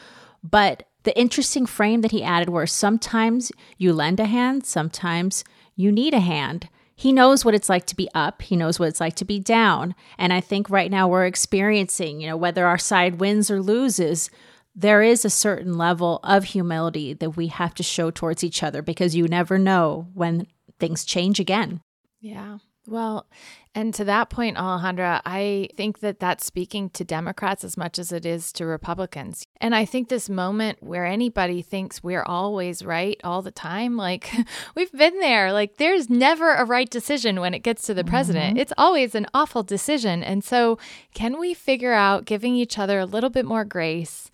But 0.44 0.89
the 1.04 1.18
interesting 1.18 1.66
frame 1.66 2.02
that 2.02 2.12
he 2.12 2.24
added 2.24 2.50
where 2.50 2.68
sometimes 2.68 3.52
you 3.78 3.94
lend 3.94 4.20
a 4.20 4.26
hand, 4.26 4.66
sometimes 4.66 5.44
you 5.76 5.92
need 5.92 6.14
a 6.14 6.20
hand. 6.20 6.70
He 6.96 7.14
knows 7.14 7.46
what 7.46 7.56
it's 7.56 7.70
like 7.70 7.86
to 7.86 7.96
be 7.96 8.10
up, 8.14 8.42
he 8.42 8.58
knows 8.58 8.80
what 8.80 8.90
it's 8.90 9.00
like 9.00 9.16
to 9.16 9.26
be 9.26 9.40
down. 9.40 9.96
And 10.18 10.34
I 10.34 10.42
think 10.42 10.70
right 10.70 10.92
now 10.92 11.08
we're 11.08 11.26
experiencing, 11.26 12.20
you 12.20 12.28
know, 12.28 12.36
whether 12.36 12.66
our 12.66 12.78
side 12.78 13.22
wins 13.22 13.50
or 13.50 13.62
loses, 13.62 14.30
there 14.76 15.02
is 15.02 15.24
a 15.24 15.30
certain 15.30 15.78
level 15.78 16.20
of 16.24 16.44
humility 16.44 17.14
that 17.14 17.38
we 17.38 17.48
have 17.48 17.74
to 17.76 17.84
show 17.84 18.12
towards 18.12 18.44
each 18.44 18.64
other 18.64 18.82
because 18.82 19.16
you 19.16 19.28
never 19.28 19.58
know 19.58 20.08
when 20.14 20.48
things 20.80 21.06
change 21.06 21.40
again. 21.40 21.82
Yeah. 22.20 22.58
Well, 22.86 23.28
and 23.76 23.94
to 23.94 24.04
that 24.06 24.30
point, 24.30 24.58
Alejandra, 24.58 25.22
I 25.26 25.70
think 25.78 26.00
that 26.00 26.20
that's 26.20 26.46
speaking 26.46 26.90
to 26.92 27.04
Democrats 27.04 27.64
as 27.64 27.78
much 27.78 28.00
as 28.00 28.12
it 28.12 28.26
is 28.26 28.52
to 28.54 28.66
Republicans. 28.66 29.46
And 29.62 29.76
I 29.76 29.86
think 29.86 30.10
this 30.10 30.30
moment 30.30 30.82
where 30.82 31.06
anybody 31.06 31.62
thinks 31.62 32.04
we're 32.04 32.24
always 32.24 32.84
right 32.84 33.20
all 33.24 33.42
the 33.42 33.52
time, 33.52 33.96
like 33.96 34.32
we've 34.76 34.92
been 34.92 35.20
there, 35.20 35.54
like 35.54 35.78
there's 35.78 36.10
never 36.10 36.54
a 36.54 36.66
right 36.66 36.90
decision 36.90 37.40
when 37.40 37.54
it 37.54 37.60
gets 37.60 37.84
to 37.84 37.94
the 37.94 38.04
president. 38.04 38.56
Mm-hmm. 38.56 38.62
It's 38.62 38.74
always 38.78 39.14
an 39.16 39.28
awful 39.34 39.64
decision. 39.64 40.24
And 40.24 40.44
so, 40.44 40.80
can 41.14 41.40
we 41.40 41.54
figure 41.54 41.94
out 41.94 42.26
giving 42.26 42.56
each 42.56 42.80
other 42.80 43.00
a 43.00 43.06
little 43.06 43.30
bit 43.30 43.46
more 43.46 43.66
grace? 43.66 44.32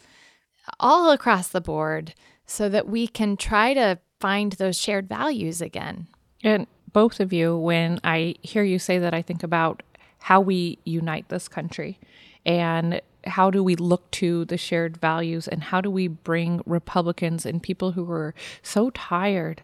all 0.79 1.11
across 1.11 1.49
the 1.49 1.61
board 1.61 2.13
so 2.45 2.69
that 2.69 2.87
we 2.87 3.07
can 3.07 3.37
try 3.37 3.73
to 3.73 3.99
find 4.19 4.53
those 4.53 4.79
shared 4.79 5.07
values 5.07 5.61
again. 5.61 6.07
And 6.43 6.67
both 6.95 7.19
of 7.19 7.33
you, 7.33 7.57
when 7.57 7.99
I 8.05 8.35
hear 8.41 8.63
you 8.63 8.79
say 8.79 8.99
that, 8.99 9.13
I 9.13 9.21
think 9.21 9.43
about 9.43 9.83
how 10.19 10.39
we 10.39 10.77
unite 10.85 11.27
this 11.27 11.49
country 11.49 11.99
and 12.45 13.01
how 13.25 13.51
do 13.51 13.61
we 13.61 13.75
look 13.75 14.09
to 14.11 14.45
the 14.45 14.55
shared 14.57 14.95
values 14.95 15.45
and 15.45 15.61
how 15.63 15.81
do 15.81 15.91
we 15.91 16.07
bring 16.07 16.61
Republicans 16.65 17.45
and 17.45 17.61
people 17.61 17.91
who 17.91 18.09
are 18.09 18.33
so 18.63 18.91
tired 18.91 19.61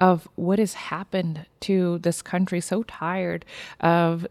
of 0.00 0.26
what 0.34 0.58
has 0.58 0.74
happened 0.74 1.46
to 1.60 1.98
this 1.98 2.20
country, 2.20 2.60
so 2.60 2.82
tired 2.82 3.44
of 3.78 4.26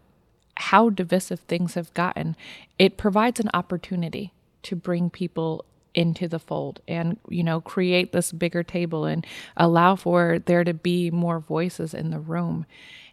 how 0.56 0.90
divisive 0.90 1.40
things 1.40 1.72
have 1.72 1.94
gotten. 1.94 2.36
It 2.78 2.98
provides 2.98 3.40
an 3.40 3.48
opportunity 3.54 4.34
to 4.64 4.76
bring 4.76 5.08
people 5.08 5.64
into 5.94 6.26
the 6.26 6.38
fold 6.38 6.80
and 6.88 7.18
you 7.28 7.42
know 7.42 7.60
create 7.60 8.12
this 8.12 8.32
bigger 8.32 8.62
table 8.62 9.04
and 9.04 9.26
allow 9.56 9.94
for 9.94 10.38
there 10.46 10.64
to 10.64 10.74
be 10.74 11.10
more 11.10 11.38
voices 11.40 11.94
in 11.94 12.10
the 12.10 12.20
room. 12.20 12.66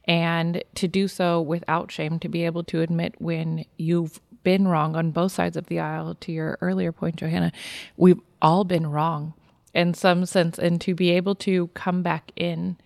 And 0.05 0.63
to 0.75 0.87
do 0.87 1.07
so 1.07 1.39
without 1.39 1.91
shame 1.91 2.17
to 2.19 2.29
be 2.29 2.43
able 2.45 2.63
to 2.65 2.81
admit 2.81 3.15
when 3.19 3.65
you've 3.77 4.19
been 4.41 4.67
wrong 4.67 4.95
on 4.95 5.11
both 5.11 5.33
sides 5.33 5.55
of 5.55 5.67
the 5.67 5.79
aisle 5.79 6.15
to 6.15 6.31
your 6.31 6.57
earlier 6.61 6.93
point 6.93 7.17
johanna 7.17 7.51
we've 7.97 8.21
all 8.41 8.63
been 8.63 8.87
wrong 8.87 9.33
in 9.73 9.93
some 9.93 10.25
sense. 10.25 10.57
And 10.57 10.79
to 10.81 10.95
be 10.95 11.11
able 11.11 11.35
to 11.35 11.67
come 11.69 12.01
back 12.01 12.31
in 12.35 12.77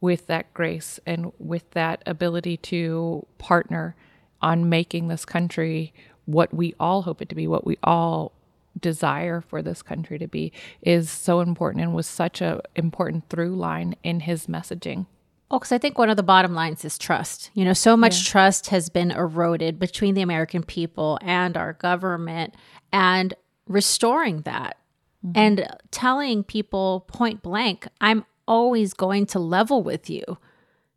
with 0.00 0.26
that 0.26 0.52
grace 0.54 1.00
and 1.06 1.32
with 1.38 1.70
that 1.72 2.02
ability 2.06 2.56
to 2.58 3.26
partner 3.38 3.96
on 4.42 4.68
making 4.68 5.08
this 5.08 5.24
country 5.24 5.92
what 6.26 6.52
we 6.52 6.74
all 6.80 7.02
hope 7.02 7.22
it 7.22 7.28
to 7.28 7.34
be 7.34 7.46
what 7.46 7.66
we 7.66 7.78
all 7.82 8.32
desire 8.78 9.40
for 9.40 9.62
this 9.62 9.82
country 9.82 10.18
to 10.18 10.26
be 10.26 10.52
is 10.82 11.10
so 11.10 11.40
important 11.40 11.84
and 11.84 11.94
was 11.94 12.06
such 12.06 12.40
a 12.40 12.60
important 12.74 13.28
through 13.28 13.54
line 13.54 13.94
in 14.02 14.20
his 14.20 14.46
messaging. 14.46 15.06
Oh, 15.50 15.58
because 15.58 15.72
I 15.72 15.78
think 15.78 15.98
one 15.98 16.10
of 16.10 16.16
the 16.16 16.22
bottom 16.22 16.54
lines 16.54 16.84
is 16.84 16.98
trust. 16.98 17.50
You 17.54 17.64
know, 17.64 17.74
so 17.74 17.96
much 17.96 18.18
yeah. 18.18 18.30
trust 18.30 18.68
has 18.68 18.88
been 18.88 19.10
eroded 19.10 19.78
between 19.78 20.14
the 20.14 20.22
American 20.22 20.62
people 20.62 21.18
and 21.22 21.56
our 21.56 21.74
government, 21.74 22.54
and 22.92 23.34
restoring 23.66 24.42
that 24.42 24.78
mm-hmm. 25.24 25.38
and 25.38 25.68
telling 25.90 26.44
people 26.44 27.04
point 27.08 27.42
blank, 27.42 27.86
I'm 28.00 28.24
always 28.48 28.94
going 28.94 29.26
to 29.26 29.38
level 29.38 29.82
with 29.82 30.10
you. 30.10 30.24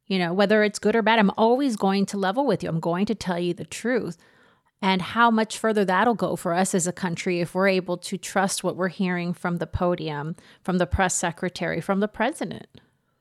You 0.08 0.20
know, 0.20 0.34
whether 0.34 0.64
it's 0.64 0.80
good 0.80 0.96
or 0.96 1.02
bad, 1.02 1.20
I'm 1.20 1.32
always 1.38 1.76
going 1.76 2.06
to 2.08 2.18
level 2.18 2.46
with 2.46 2.64
you. 2.64 2.70
I'm 2.70 2.80
going 2.80 3.06
to 3.08 3.16
tell 3.16 3.40
you 3.40 3.54
the 3.54 3.66
truth 3.66 4.18
and 4.82 5.02
how 5.02 5.32
much 5.32 5.58
further 5.58 5.84
that'll 5.84 6.14
go 6.14 6.36
for 6.36 6.54
us 6.54 6.76
as 6.76 6.88
a 6.88 6.92
country 6.92 7.40
if 7.40 7.56
we're 7.56 7.68
able 7.68 7.98
to 7.98 8.18
trust 8.18 8.64
what 8.64 8.76
we're 8.76 8.88
hearing 8.90 9.34
from 9.34 9.58
the 9.58 9.68
podium, 9.68 10.36
from 10.62 10.78
the 10.78 10.86
press 10.86 11.16
secretary, 11.16 11.82
from 11.82 12.00
the 12.00 12.08
president. 12.08 12.68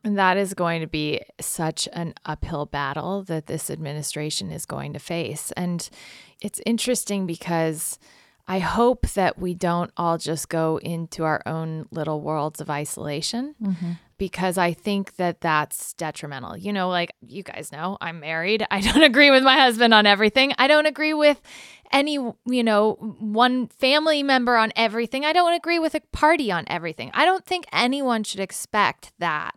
And 0.05 0.19
that 0.19 0.37
is 0.37 0.55
going 0.55 0.83
to 0.83 0.87
be 0.87 1.21
such 1.41 1.89
an 1.93 2.15
uphill 2.25 2.67
battle 2.67 3.25
that 3.25 3.47
this 3.47 3.71
administration 3.71 4.53
is 4.53 4.65
going 4.65 4.93
to 4.93 4.99
face. 4.99 5.51
And 5.57 5.89
it's 6.41 6.61
interesting 6.65 7.27
because 7.27 7.99
I 8.49 8.61
hope 8.61 9.09
that 9.09 9.39
we 9.39 9.55
don't 9.55 9.91
all 9.97 10.19
just 10.19 10.49
go 10.49 10.79
into 10.79 11.25
our 11.25 11.43
own 11.47 11.87
little 11.91 12.21
worlds 12.21 12.61
of 12.61 12.71
isolation. 12.71 13.55
Mm-hmm 13.63 13.93
because 14.19 14.57
I 14.57 14.73
think 14.73 15.17
that 15.17 15.41
that's 15.41 15.93
detrimental. 15.95 16.57
You 16.57 16.73
know, 16.73 16.89
like 16.89 17.13
you 17.27 17.43
guys 17.43 17.71
know, 17.73 17.99
I'm 18.01 18.21
married. 18.21 18.67
I 18.71 18.81
don't 18.81 19.03
agree 19.03 19.31
with 19.31 19.43
my 19.43 19.59
husband 19.59 19.93
on 19.95 20.07
everything. 20.07 20.53
I 20.59 20.69
don't 20.69 20.87
agree 20.87 21.15
with 21.15 21.41
any, 21.93 22.15
you 22.15 22.65
know, 22.65 22.95
one 23.21 23.69
family 23.69 24.23
member 24.23 24.57
on 24.57 24.73
everything. 24.77 25.25
I 25.25 25.33
don't 25.33 25.53
agree 25.53 25.79
with 25.79 25.95
a 25.95 26.01
party 26.13 26.51
on 26.51 26.65
everything. 26.67 27.11
I 27.15 27.25
don't 27.25 27.45
think 27.45 27.67
anyone 27.73 28.25
should 28.25 28.41
expect 28.41 29.13
that. 29.19 29.55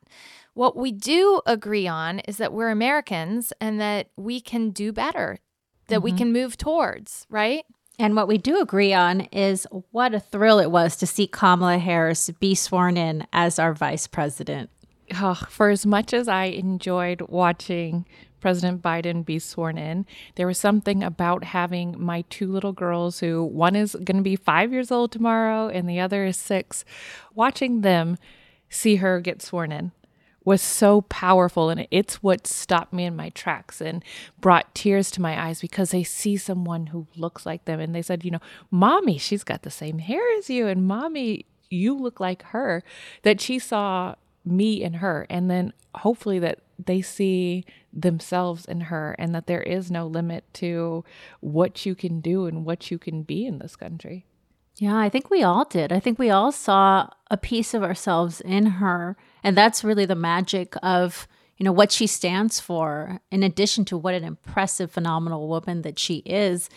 What 0.54 0.76
we 0.76 0.92
do 0.92 1.42
agree 1.46 1.88
on 1.88 2.20
is 2.20 2.38
that 2.38 2.52
we're 2.52 2.70
Americans 2.70 3.54
and 3.62 3.80
that 3.80 4.10
we 4.18 4.42
can 4.42 4.72
do 4.72 4.92
better, 4.92 5.40
that 5.88 5.98
mm-hmm. 5.98 6.04
we 6.04 6.12
can 6.12 6.34
move 6.34 6.58
towards, 6.58 7.26
right? 7.30 7.64
And 8.00 8.16
what 8.16 8.30
we 8.30 8.38
do 8.38 8.62
agree 8.62 8.94
on 8.94 9.22
is 9.34 9.68
what 9.92 10.14
a 10.14 10.22
thrill 10.22 10.60
it 10.60 10.72
was 10.72 10.96
to 10.96 11.06
see 11.06 11.28
Kamala 11.28 11.80
Harris 11.80 12.30
be 12.40 12.56
sworn 12.56 12.96
in 12.96 13.28
as 13.34 13.60
our 13.60 13.74
vice 13.74 14.08
president. 14.08 14.70
Oh, 15.16 15.34
for 15.50 15.70
as 15.70 15.86
much 15.86 16.14
as 16.14 16.30
I 16.30 16.46
enjoyed 16.46 17.22
watching 17.28 18.06
President 18.40 18.82
Biden 18.82 19.26
be 19.26 19.38
sworn 19.38 19.78
in, 19.78 20.06
there 20.36 20.48
was 20.48 20.58
something 20.58 21.04
about 21.04 21.44
having 21.44 22.02
my 22.02 22.24
two 22.30 22.50
little 22.50 22.72
girls, 22.72 23.20
who 23.20 23.44
one 23.44 23.76
is 23.76 23.96
going 23.96 24.16
to 24.16 24.24
be 24.24 24.38
five 24.38 24.72
years 24.72 24.92
old 24.92 25.12
tomorrow 25.12 25.68
and 25.68 25.90
the 25.90 26.00
other 26.00 26.24
is 26.24 26.38
six, 26.38 26.86
watching 27.36 27.82
them 27.82 28.18
see 28.70 28.98
her 28.98 29.20
get 29.20 29.42
sworn 29.42 29.74
in 29.74 29.92
was 30.50 30.64
so 30.64 31.02
powerful 31.02 31.70
and 31.70 31.88
it's 31.92 32.24
what 32.24 32.48
stopped 32.48 32.92
me 32.92 33.06
in 33.06 33.16
my 33.16 33.30
tracks 33.30 33.80
and 33.80 34.04
brought 34.42 34.74
tears 34.74 35.12
to 35.12 35.22
my 35.22 35.40
eyes 35.40 35.62
because 35.62 35.92
they 35.92 36.04
see 36.04 36.36
someone 36.36 36.88
who 36.88 37.06
looks 37.16 37.46
like 37.46 37.66
them 37.66 37.80
and 37.80 37.94
they 37.94 38.02
said 38.02 38.26
you 38.26 38.32
know 38.32 38.40
mommy 38.72 39.16
she's 39.16 39.44
got 39.44 39.62
the 39.62 39.70
same 39.70 40.00
hair 40.00 40.24
as 40.40 40.50
you 40.50 40.66
and 40.66 40.88
mommy 40.88 41.46
you 41.70 41.96
look 41.96 42.20
like 42.20 42.42
her 42.46 42.84
that 43.22 43.40
she 43.40 43.60
saw 43.60 44.16
me 44.44 44.82
in 44.82 44.96
her 44.96 45.28
and 45.30 45.52
then 45.52 45.72
hopefully 45.94 46.40
that 46.40 46.58
they 46.84 47.00
see 47.00 47.64
themselves 47.94 48.66
in 48.66 48.82
her 48.82 49.16
and 49.20 49.36
that 49.36 49.46
there 49.46 49.62
is 49.62 49.92
no 49.92 50.08
limit 50.08 50.44
to 50.52 51.06
what 51.42 51.86
you 51.86 51.94
can 51.94 52.22
do 52.22 52.48
and 52.48 52.66
what 52.66 52.90
you 52.90 52.98
can 52.98 53.22
be 53.22 53.46
in 53.46 53.60
this 53.60 53.76
country 53.76 54.26
yeah, 54.80 54.98
I 54.98 55.10
think 55.10 55.30
we 55.30 55.44
all 55.44 55.66
did. 55.66 55.92
I 55.92 56.00
think 56.00 56.18
we 56.18 56.30
all 56.30 56.54
saw 56.54 57.10
a 57.30 57.36
piece 57.36 57.74
of 57.74 57.84
ourselves 57.84 58.40
in 58.40 58.66
her. 58.66 59.18
And 59.44 59.56
that's 59.58 59.84
really 59.84 60.06
the 60.06 60.16
magic 60.16 60.74
of, 60.84 61.28
you 61.58 61.64
know, 61.64 61.72
what 61.72 61.92
she 61.92 62.08
stands 62.08 62.60
for, 62.60 63.20
in 63.32 63.44
addition 63.44 63.86
to 63.86 63.98
what 63.98 64.14
an 64.14 64.24
impressive, 64.24 64.92
phenomenal 64.92 65.48
woman 65.48 65.82
that 65.84 66.00
she 66.00 66.18
is. 66.26 66.70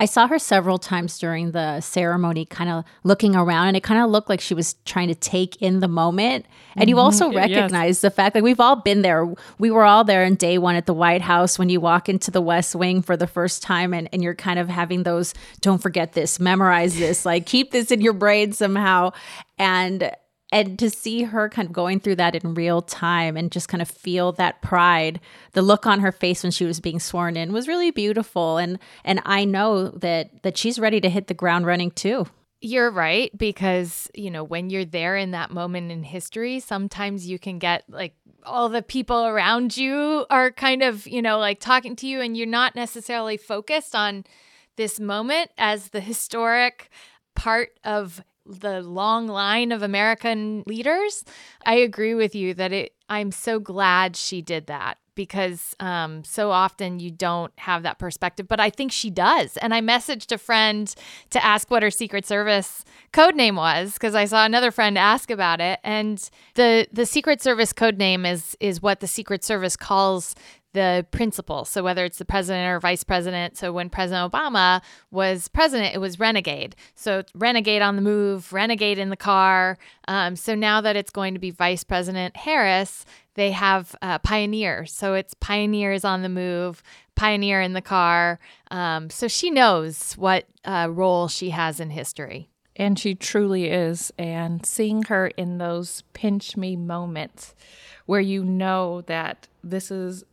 I 0.00 0.04
saw 0.04 0.28
her 0.28 0.38
several 0.38 0.78
times 0.78 1.18
during 1.18 1.50
the 1.50 1.80
ceremony, 1.80 2.44
kind 2.44 2.70
of 2.70 2.84
looking 3.02 3.34
around, 3.34 3.66
and 3.66 3.76
it 3.76 3.82
kind 3.82 4.00
of 4.00 4.10
looked 4.10 4.28
like 4.28 4.40
she 4.40 4.54
was 4.54 4.74
trying 4.84 5.08
to 5.08 5.14
take 5.16 5.60
in 5.60 5.80
the 5.80 5.88
moment. 5.88 6.46
And 6.76 6.82
mm-hmm. 6.82 6.90
you 6.90 6.98
also 7.00 7.32
recognize 7.32 7.96
yes. 7.96 8.00
the 8.02 8.10
fact 8.10 8.34
that 8.34 8.44
we've 8.44 8.60
all 8.60 8.76
been 8.76 9.02
there. 9.02 9.34
We 9.58 9.72
were 9.72 9.84
all 9.84 10.04
there 10.04 10.22
in 10.22 10.36
day 10.36 10.56
one 10.56 10.76
at 10.76 10.86
the 10.86 10.94
White 10.94 11.22
House 11.22 11.58
when 11.58 11.68
you 11.68 11.80
walk 11.80 12.08
into 12.08 12.30
the 12.30 12.40
West 12.40 12.76
Wing 12.76 13.02
for 13.02 13.16
the 13.16 13.26
first 13.26 13.60
time, 13.60 13.92
and, 13.92 14.08
and 14.12 14.22
you're 14.22 14.36
kind 14.36 14.60
of 14.60 14.68
having 14.68 15.02
those 15.02 15.34
don't 15.62 15.82
forget 15.82 16.12
this, 16.12 16.38
memorize 16.38 16.96
this, 16.96 17.26
like 17.26 17.44
keep 17.44 17.72
this 17.72 17.90
in 17.90 18.00
your 18.00 18.12
brain 18.12 18.52
somehow. 18.52 19.10
And 19.58 20.12
and 20.50 20.78
to 20.78 20.88
see 20.90 21.24
her 21.24 21.48
kind 21.48 21.66
of 21.66 21.72
going 21.72 22.00
through 22.00 22.16
that 22.16 22.34
in 22.34 22.54
real 22.54 22.80
time 22.82 23.36
and 23.36 23.52
just 23.52 23.68
kind 23.68 23.82
of 23.82 23.88
feel 23.88 24.32
that 24.32 24.62
pride 24.62 25.20
the 25.52 25.62
look 25.62 25.86
on 25.86 26.00
her 26.00 26.12
face 26.12 26.42
when 26.42 26.52
she 26.52 26.64
was 26.64 26.80
being 26.80 26.98
sworn 26.98 27.36
in 27.36 27.52
was 27.52 27.68
really 27.68 27.90
beautiful. 27.90 28.56
And 28.58 28.78
and 29.04 29.20
i 29.24 29.44
know 29.44 29.88
that 29.88 30.42
that 30.42 30.56
she's 30.56 30.78
ready 30.78 31.00
to 31.00 31.10
hit 31.10 31.26
the 31.26 31.34
ground 31.34 31.66
running 31.66 31.90
too. 31.90 32.26
You're 32.60 32.90
right 32.90 33.36
because 33.36 34.10
you 34.14 34.30
know 34.30 34.42
when 34.42 34.70
you're 34.70 34.84
there 34.84 35.16
in 35.16 35.32
that 35.32 35.50
moment 35.50 35.92
in 35.92 36.02
history 36.02 36.60
sometimes 36.60 37.28
you 37.28 37.38
can 37.38 37.58
get 37.58 37.84
like 37.88 38.14
all 38.44 38.68
the 38.68 38.82
people 38.82 39.26
around 39.26 39.76
you 39.76 40.26
are 40.30 40.50
kind 40.50 40.82
of 40.82 41.06
you 41.06 41.22
know 41.22 41.38
like 41.38 41.60
talking 41.60 41.94
to 41.96 42.06
you 42.06 42.20
and 42.20 42.36
you're 42.36 42.46
not 42.46 42.74
necessarily 42.74 43.36
focused 43.36 43.94
on 43.94 44.24
this 44.76 44.98
moment 44.98 45.50
as 45.58 45.90
the 45.90 46.00
historic 46.00 46.90
part 47.34 47.70
of 47.84 48.22
the 48.48 48.80
long 48.82 49.28
line 49.28 49.72
of 49.72 49.82
American 49.82 50.64
leaders, 50.66 51.24
I 51.66 51.74
agree 51.74 52.14
with 52.14 52.34
you 52.34 52.54
that 52.54 52.72
it 52.72 52.92
I'm 53.08 53.32
so 53.32 53.58
glad 53.58 54.16
she 54.16 54.42
did 54.42 54.66
that 54.66 54.98
because 55.18 55.74
um, 55.80 56.22
so 56.22 56.52
often 56.52 57.00
you 57.00 57.10
don't 57.10 57.52
have 57.58 57.82
that 57.82 57.98
perspective. 57.98 58.46
But 58.46 58.60
I 58.60 58.70
think 58.70 58.92
she 58.92 59.10
does. 59.10 59.56
And 59.56 59.74
I 59.74 59.80
messaged 59.80 60.30
a 60.30 60.38
friend 60.38 60.94
to 61.30 61.44
ask 61.44 61.70
what 61.72 61.82
her 61.82 61.90
Secret 61.90 62.24
Service 62.24 62.84
code 63.12 63.34
name 63.34 63.56
was 63.56 63.94
because 63.94 64.14
I 64.14 64.26
saw 64.26 64.44
another 64.44 64.70
friend 64.70 64.96
ask 64.96 65.30
about 65.30 65.60
it. 65.60 65.80
And 65.82 66.18
the 66.54 66.86
the 66.92 67.04
Secret 67.04 67.42
Service 67.42 67.72
code 67.72 67.98
name 67.98 68.24
is 68.24 68.56
is 68.60 68.80
what 68.80 69.00
the 69.00 69.08
Secret 69.08 69.42
Service 69.42 69.76
calls 69.76 70.36
the 70.74 71.06
principal. 71.10 71.64
So 71.64 71.82
whether 71.82 72.04
it's 72.04 72.18
the 72.18 72.24
president 72.24 72.68
or 72.68 72.80
vice 72.80 73.02
president. 73.04 73.56
So 73.56 73.72
when 73.72 73.88
President 73.88 74.30
Obama 74.30 74.82
was 75.10 75.48
president, 75.48 75.94
it 75.94 75.98
was 75.98 76.20
renegade. 76.20 76.76
So 76.94 77.22
renegade 77.34 77.82
on 77.82 77.96
the 77.96 78.02
move, 78.02 78.52
renegade 78.52 78.98
in 78.98 79.08
the 79.10 79.16
car. 79.16 79.78
Um, 80.06 80.36
so 80.36 80.54
now 80.54 80.80
that 80.80 80.96
it's 80.96 81.10
going 81.10 81.34
to 81.34 81.40
be 81.40 81.50
Vice 81.50 81.84
President 81.84 82.36
Harris, 82.36 83.06
they 83.34 83.52
have 83.52 83.94
uh, 84.02 84.18
pioneer. 84.18 84.84
So 84.84 85.14
it's 85.14 85.34
pioneers 85.34 86.04
on 86.04 86.22
the 86.22 86.28
move, 86.28 86.82
pioneer 87.14 87.60
in 87.60 87.72
the 87.72 87.82
car. 87.82 88.38
Um, 88.70 89.10
so 89.10 89.26
she 89.26 89.50
knows 89.50 90.14
what 90.14 90.46
uh, 90.64 90.88
role 90.90 91.28
she 91.28 91.50
has 91.50 91.80
in 91.80 91.90
history. 91.90 92.50
And 92.76 92.98
she 92.98 93.14
truly 93.14 93.66
is. 93.66 94.12
And 94.18 94.64
seeing 94.64 95.02
her 95.04 95.28
in 95.28 95.58
those 95.58 96.02
pinch 96.12 96.56
me 96.56 96.76
moments 96.76 97.54
where 98.06 98.20
you 98.20 98.44
know 98.44 99.02
that 99.02 99.48
this 99.62 99.90
is 99.90 100.24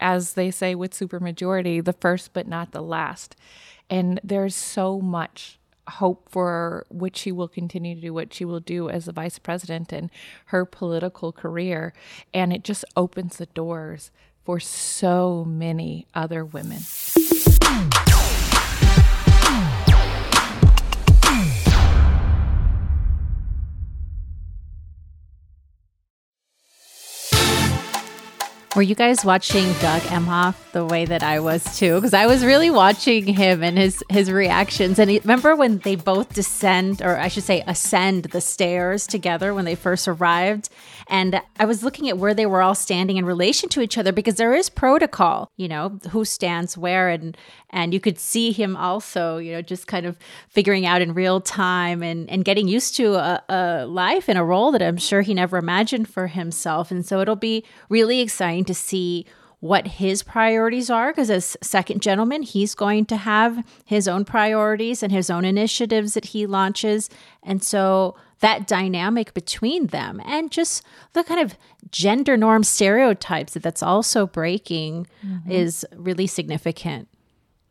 as 0.00 0.34
they 0.34 0.50
say 0.50 0.74
with 0.74 0.92
supermajority, 0.92 1.84
the 1.84 1.92
first 1.92 2.32
but 2.32 2.48
not 2.48 2.72
the 2.72 2.82
last. 2.82 3.36
And 3.88 4.20
there's 4.24 4.54
so 4.54 5.00
much 5.00 5.58
hope 5.88 6.28
for 6.28 6.86
what 6.88 7.16
she 7.16 7.32
will 7.32 7.48
continue 7.48 7.94
to 7.94 8.00
do, 8.00 8.14
what 8.14 8.32
she 8.32 8.44
will 8.44 8.60
do 8.60 8.88
as 8.88 9.08
a 9.08 9.12
vice 9.12 9.38
president 9.38 9.92
and 9.92 10.10
her 10.46 10.64
political 10.64 11.32
career. 11.32 11.92
And 12.32 12.52
it 12.52 12.64
just 12.64 12.84
opens 12.96 13.36
the 13.36 13.46
doors 13.46 14.10
for 14.44 14.60
so 14.60 15.44
many 15.44 16.06
other 16.14 16.44
women. 16.44 16.80
Were 28.80 28.84
you 28.84 28.94
guys 28.94 29.26
watching 29.26 29.70
Doug 29.74 30.00
Emhoff 30.04 30.54
the 30.72 30.86
way 30.86 31.04
that 31.04 31.22
I 31.22 31.38
was 31.38 31.78
too? 31.78 31.96
Because 31.96 32.14
I 32.14 32.24
was 32.24 32.46
really 32.46 32.70
watching 32.70 33.26
him 33.26 33.62
and 33.62 33.76
his 33.76 34.02
his 34.08 34.30
reactions. 34.30 34.98
And 34.98 35.10
he, 35.10 35.18
remember 35.18 35.54
when 35.54 35.80
they 35.80 35.96
both 35.96 36.32
descend, 36.32 37.02
or 37.02 37.18
I 37.18 37.28
should 37.28 37.42
say, 37.42 37.62
ascend 37.66 38.24
the 38.32 38.40
stairs 38.40 39.06
together 39.06 39.52
when 39.52 39.66
they 39.66 39.74
first 39.74 40.08
arrived, 40.08 40.70
and 41.08 41.42
I 41.58 41.66
was 41.66 41.82
looking 41.82 42.08
at 42.08 42.16
where 42.16 42.32
they 42.32 42.46
were 42.46 42.62
all 42.62 42.74
standing 42.74 43.18
in 43.18 43.26
relation 43.26 43.68
to 43.68 43.82
each 43.82 43.98
other 43.98 44.12
because 44.12 44.36
there 44.36 44.54
is 44.54 44.70
protocol, 44.70 45.50
you 45.58 45.68
know, 45.68 45.98
who 46.12 46.24
stands 46.24 46.78
where, 46.78 47.10
and 47.10 47.36
and 47.68 47.92
you 47.92 48.00
could 48.00 48.18
see 48.18 48.50
him 48.50 48.78
also, 48.78 49.36
you 49.36 49.52
know, 49.52 49.60
just 49.60 49.88
kind 49.88 50.06
of 50.06 50.16
figuring 50.48 50.86
out 50.86 51.02
in 51.02 51.12
real 51.12 51.42
time 51.42 52.02
and 52.02 52.30
and 52.30 52.46
getting 52.46 52.66
used 52.66 52.96
to 52.96 53.16
a, 53.16 53.42
a 53.50 53.86
life 53.86 54.26
and 54.26 54.38
a 54.38 54.42
role 54.42 54.72
that 54.72 54.80
I'm 54.80 54.96
sure 54.96 55.20
he 55.20 55.34
never 55.34 55.58
imagined 55.58 56.08
for 56.08 56.28
himself. 56.28 56.90
And 56.90 57.04
so 57.04 57.20
it'll 57.20 57.36
be 57.36 57.62
really 57.90 58.20
exciting 58.20 58.64
to 58.70 58.74
see 58.74 59.26
what 59.60 59.86
his 59.86 60.22
priorities 60.22 60.88
are 60.88 61.12
because 61.12 61.30
as 61.30 61.56
second 61.60 62.00
gentleman 62.00 62.42
he's 62.42 62.74
going 62.74 63.04
to 63.04 63.16
have 63.16 63.62
his 63.84 64.08
own 64.08 64.24
priorities 64.24 65.02
and 65.02 65.12
his 65.12 65.28
own 65.28 65.44
initiatives 65.44 66.14
that 66.14 66.26
he 66.26 66.46
launches 66.46 67.10
and 67.42 67.62
so 67.62 68.16
that 68.40 68.66
dynamic 68.66 69.32
between 69.34 69.88
them 69.88 70.20
and 70.24 70.50
just 70.50 70.82
the 71.12 71.22
kind 71.22 71.40
of 71.40 71.56
gender 71.90 72.36
norm 72.36 72.64
stereotypes 72.64 73.52
that 73.52 73.62
that's 73.62 73.82
also 73.82 74.26
breaking 74.26 75.06
mm-hmm. 75.24 75.50
is 75.50 75.86
really 75.94 76.26
significant. 76.26 77.08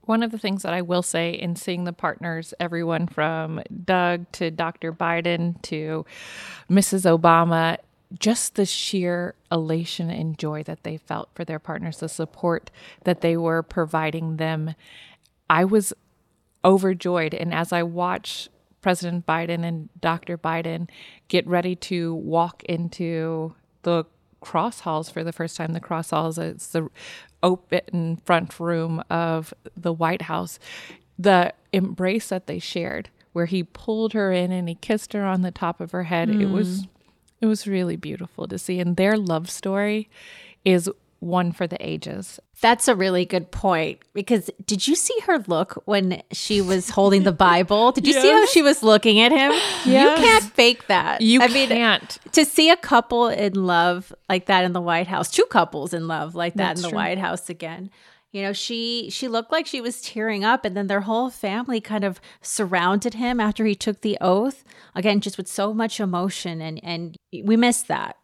One 0.01 0.23
of 0.23 0.31
the 0.31 0.39
things 0.39 0.63
that 0.63 0.73
I 0.73 0.81
will 0.81 1.03
say 1.03 1.31
in 1.31 1.55
seeing 1.55 1.83
the 1.83 1.93
partners, 1.93 2.53
everyone 2.59 3.07
from 3.07 3.61
Doug 3.85 4.31
to 4.33 4.49
Dr. 4.49 4.91
Biden 4.91 5.61
to 5.63 6.05
Mrs. 6.69 7.05
Obama, 7.05 7.77
just 8.17 8.55
the 8.55 8.65
sheer 8.65 9.35
elation 9.51 10.09
and 10.09 10.37
joy 10.37 10.63
that 10.63 10.83
they 10.83 10.97
felt 10.97 11.29
for 11.35 11.45
their 11.45 11.59
partners, 11.59 11.99
the 11.99 12.09
support 12.09 12.71
that 13.03 13.21
they 13.21 13.37
were 13.37 13.61
providing 13.61 14.37
them. 14.37 14.73
I 15.49 15.65
was 15.65 15.93
overjoyed. 16.65 17.33
And 17.33 17.53
as 17.53 17.71
I 17.71 17.83
watch 17.83 18.49
President 18.81 19.25
Biden 19.25 19.63
and 19.63 19.89
Dr. 19.99 20.37
Biden 20.37 20.89
get 21.27 21.45
ready 21.45 21.75
to 21.75 22.13
walk 22.13 22.63
into 22.63 23.53
the 23.83 24.05
cross 24.41 24.81
halls 24.81 25.09
for 25.09 25.23
the 25.23 25.33
first 25.33 25.57
time. 25.57 25.73
The 25.73 25.79
cross 25.79 26.11
halls, 26.11 26.37
it's 26.37 26.67
the 26.67 26.89
open 27.43 28.21
front 28.23 28.59
room 28.59 29.03
of 29.09 29.53
the 29.75 29.93
White 29.93 30.23
House. 30.23 30.59
The 31.17 31.53
embrace 31.73 32.29
that 32.29 32.47
they 32.47 32.59
shared, 32.59 33.09
where 33.33 33.45
he 33.45 33.63
pulled 33.63 34.13
her 34.13 34.31
in 34.31 34.51
and 34.51 34.69
he 34.69 34.75
kissed 34.75 35.13
her 35.13 35.25
on 35.25 35.41
the 35.41 35.51
top 35.51 35.81
of 35.81 35.91
her 35.91 36.03
head, 36.03 36.29
mm. 36.29 36.41
it 36.41 36.47
was 36.47 36.87
it 37.41 37.45
was 37.45 37.67
really 37.67 37.95
beautiful 37.95 38.47
to 38.47 38.57
see. 38.57 38.79
And 38.79 38.97
their 38.97 39.17
love 39.17 39.49
story 39.49 40.09
is 40.65 40.89
one 41.19 41.51
for 41.51 41.67
the 41.67 41.77
ages. 41.85 42.39
That's 42.61 42.87
a 42.87 42.95
really 42.95 43.25
good 43.25 43.51
point 43.51 43.99
because 44.13 44.49
did 44.65 44.87
you 44.87 44.95
see 44.95 45.17
her 45.25 45.39
look 45.47 45.81
when 45.85 46.21
she 46.31 46.61
was 46.61 46.89
holding 46.89 47.23
the 47.23 47.31
Bible? 47.31 47.91
Did 47.91 48.07
you 48.07 48.13
yes. 48.13 48.21
see 48.21 48.31
how 48.31 48.45
she 48.45 48.61
was 48.61 48.83
looking 48.83 49.19
at 49.19 49.31
him? 49.31 49.51
Yes. 49.85 49.87
You 50.19 50.23
can't 50.23 50.43
fake 50.53 50.87
that. 50.87 51.21
You 51.21 51.41
I 51.41 51.47
mean, 51.47 51.69
can't. 51.69 52.17
To 52.33 52.45
see 52.45 52.69
a 52.69 52.77
couple 52.77 53.27
in 53.27 53.53
love 53.53 54.13
like 54.27 54.45
that 54.47 54.63
in 54.63 54.73
the 54.73 54.81
White 54.81 55.07
House, 55.07 55.29
two 55.29 55.45
couples 55.45 55.93
in 55.93 56.07
love 56.07 56.35
like 56.35 56.53
that 56.55 56.75
That's 56.75 56.81
in 56.81 56.83
the 56.83 56.89
true. 56.89 56.97
White 56.97 57.17
House 57.17 57.49
again. 57.49 57.89
You 58.31 58.43
know, 58.43 58.53
she 58.53 59.09
she 59.09 59.27
looked 59.27 59.51
like 59.51 59.65
she 59.65 59.81
was 59.81 60.01
tearing 60.01 60.43
up 60.43 60.63
and 60.63 60.77
then 60.77 60.87
their 60.87 61.01
whole 61.01 61.31
family 61.31 61.81
kind 61.81 62.03
of 62.03 62.21
surrounded 62.41 63.15
him 63.15 63.39
after 63.39 63.65
he 63.65 63.73
took 63.73 64.01
the 64.01 64.17
oath. 64.21 64.63
Again, 64.93 65.19
just 65.19 65.37
with 65.37 65.47
so 65.47 65.73
much 65.73 65.99
emotion 65.99 66.61
and 66.61 66.79
and 66.83 67.17
we 67.31 67.57
missed 67.57 67.87
that. 67.87 68.17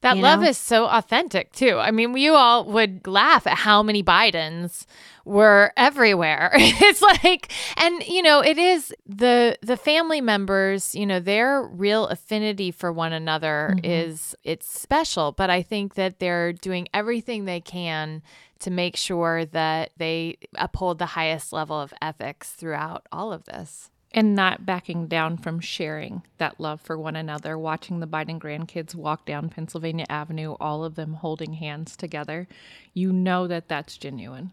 That 0.00 0.16
love 0.16 0.40
know? 0.40 0.48
is 0.48 0.58
so 0.58 0.86
authentic 0.86 1.52
too. 1.52 1.78
I 1.78 1.90
mean, 1.90 2.16
you 2.16 2.34
all 2.34 2.64
would 2.66 3.06
laugh 3.06 3.46
at 3.46 3.58
how 3.58 3.82
many 3.82 4.02
Bidens 4.02 4.86
were 5.24 5.72
everywhere. 5.76 6.50
it's 6.54 7.02
like 7.02 7.52
and 7.76 8.02
you 8.06 8.22
know, 8.22 8.40
it 8.40 8.58
is 8.58 8.94
the 9.06 9.56
the 9.62 9.76
family 9.76 10.20
members, 10.20 10.94
you 10.94 11.06
know, 11.06 11.20
their 11.20 11.62
real 11.62 12.06
affinity 12.08 12.70
for 12.70 12.92
one 12.92 13.12
another 13.12 13.74
mm-hmm. 13.76 13.84
is 13.84 14.34
it's 14.44 14.68
special, 14.68 15.32
but 15.32 15.50
I 15.50 15.62
think 15.62 15.94
that 15.94 16.18
they're 16.18 16.52
doing 16.52 16.88
everything 16.92 17.44
they 17.44 17.60
can 17.60 18.22
to 18.60 18.70
make 18.70 18.96
sure 18.96 19.44
that 19.46 19.90
they 19.96 20.38
uphold 20.54 20.98
the 20.98 21.06
highest 21.06 21.52
level 21.52 21.80
of 21.80 21.92
ethics 22.00 22.50
throughout 22.52 23.06
all 23.12 23.32
of 23.32 23.44
this 23.44 23.90
and 24.14 24.34
not 24.34 24.64
backing 24.64 25.08
down 25.08 25.36
from 25.36 25.60
sharing 25.60 26.22
that 26.38 26.60
love 26.60 26.80
for 26.80 26.96
one 26.96 27.16
another, 27.16 27.58
watching 27.58 27.98
the 28.00 28.06
Biden 28.06 28.38
grandkids 28.38 28.94
walk 28.94 29.26
down 29.26 29.50
Pennsylvania 29.50 30.06
Avenue, 30.08 30.54
all 30.60 30.84
of 30.84 30.94
them 30.94 31.14
holding 31.14 31.54
hands 31.54 31.96
together. 31.96 32.46
You 32.94 33.12
know 33.12 33.48
that 33.48 33.68
that's 33.68 33.98
genuine. 33.98 34.52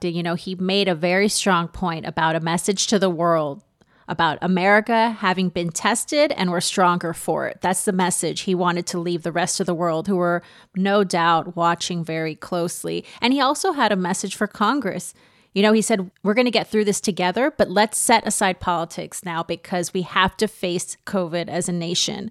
You 0.00 0.22
know, 0.22 0.34
he 0.34 0.54
made 0.54 0.88
a 0.88 0.94
very 0.94 1.28
strong 1.28 1.68
point 1.68 2.06
about 2.06 2.34
a 2.34 2.40
message 2.40 2.86
to 2.86 2.98
the 2.98 3.10
world 3.10 3.62
about 4.08 4.38
America 4.40 5.10
having 5.10 5.50
been 5.50 5.70
tested 5.70 6.32
and 6.32 6.50
we're 6.50 6.60
stronger 6.60 7.12
for 7.12 7.46
it. 7.46 7.58
That's 7.60 7.84
the 7.84 7.92
message 7.92 8.40
he 8.40 8.54
wanted 8.54 8.86
to 8.86 8.98
leave 8.98 9.22
the 9.22 9.32
rest 9.32 9.60
of 9.60 9.66
the 9.66 9.74
world, 9.74 10.08
who 10.08 10.16
were 10.16 10.42
no 10.74 11.04
doubt 11.04 11.56
watching 11.56 12.02
very 12.02 12.34
closely. 12.34 13.04
And 13.20 13.34
he 13.34 13.40
also 13.40 13.72
had 13.72 13.92
a 13.92 13.96
message 13.96 14.34
for 14.34 14.46
Congress 14.46 15.12
you 15.58 15.62
know, 15.62 15.72
he 15.72 15.82
said, 15.82 16.08
We're 16.22 16.34
going 16.34 16.44
to 16.44 16.52
get 16.52 16.68
through 16.68 16.84
this 16.84 17.00
together, 17.00 17.50
but 17.50 17.68
let's 17.68 17.98
set 17.98 18.24
aside 18.24 18.60
politics 18.60 19.24
now 19.24 19.42
because 19.42 19.92
we 19.92 20.02
have 20.02 20.36
to 20.36 20.46
face 20.46 20.96
COVID 21.04 21.48
as 21.48 21.68
a 21.68 21.72
nation. 21.72 22.30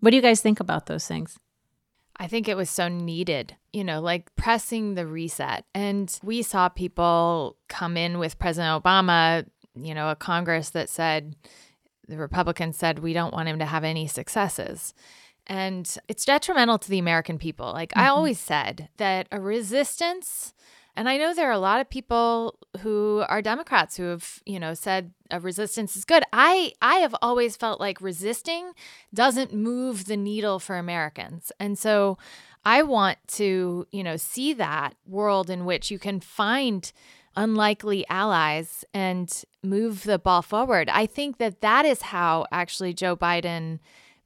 What 0.00 0.10
do 0.10 0.16
you 0.16 0.22
guys 0.22 0.42
think 0.42 0.60
about 0.60 0.84
those 0.84 1.08
things? 1.08 1.38
I 2.18 2.26
think 2.26 2.46
it 2.46 2.56
was 2.56 2.68
so 2.68 2.86
needed, 2.86 3.56
you 3.72 3.82
know, 3.82 4.02
like 4.02 4.36
pressing 4.36 4.94
the 4.94 5.06
reset. 5.06 5.64
And 5.74 6.14
we 6.22 6.42
saw 6.42 6.68
people 6.68 7.56
come 7.68 7.96
in 7.96 8.18
with 8.18 8.38
President 8.38 8.84
Obama, 8.84 9.46
you 9.74 9.94
know, 9.94 10.10
a 10.10 10.16
Congress 10.16 10.68
that 10.70 10.90
said, 10.90 11.34
the 12.08 12.18
Republicans 12.18 12.76
said, 12.76 12.98
we 12.98 13.14
don't 13.14 13.32
want 13.32 13.48
him 13.48 13.58
to 13.58 13.64
have 13.64 13.84
any 13.84 14.06
successes. 14.06 14.92
And 15.46 15.96
it's 16.08 16.26
detrimental 16.26 16.78
to 16.78 16.90
the 16.90 16.98
American 16.98 17.38
people. 17.38 17.72
Like 17.72 17.92
mm-hmm. 17.92 18.00
I 18.00 18.08
always 18.08 18.38
said, 18.38 18.90
that 18.98 19.28
a 19.32 19.40
resistance 19.40 20.52
and 20.98 21.08
I 21.08 21.16
know 21.16 21.32
there 21.32 21.48
are 21.48 21.52
a 21.52 21.60
lot 21.60 21.80
of 21.80 21.88
people 21.88 22.58
who 22.80 23.24
are 23.28 23.40
Democrats 23.40 23.96
who 23.96 24.02
have, 24.06 24.42
you 24.44 24.58
know, 24.58 24.74
said 24.74 25.12
a 25.30 25.38
resistance 25.38 25.96
is 25.96 26.04
good. 26.04 26.24
I 26.32 26.72
I 26.82 26.96
have 26.96 27.14
always 27.22 27.56
felt 27.56 27.78
like 27.78 28.00
resisting 28.00 28.72
doesn't 29.14 29.54
move 29.54 30.06
the 30.06 30.16
needle 30.16 30.58
for 30.58 30.76
Americans. 30.76 31.52
And 31.60 31.78
so 31.78 32.18
I 32.64 32.82
want 32.82 33.18
to, 33.28 33.86
you 33.92 34.02
know, 34.02 34.16
see 34.16 34.52
that 34.54 34.96
world 35.06 35.50
in 35.50 35.64
which 35.64 35.88
you 35.92 36.00
can 36.00 36.18
find 36.18 36.90
unlikely 37.36 38.04
allies 38.08 38.84
and 38.92 39.44
move 39.62 40.02
the 40.02 40.18
ball 40.18 40.42
forward. 40.42 40.88
I 40.88 41.06
think 41.06 41.38
that 41.38 41.60
that 41.60 41.84
is 41.84 42.02
how 42.02 42.46
actually 42.50 42.92
Joe 42.92 43.16
Biden 43.16 43.78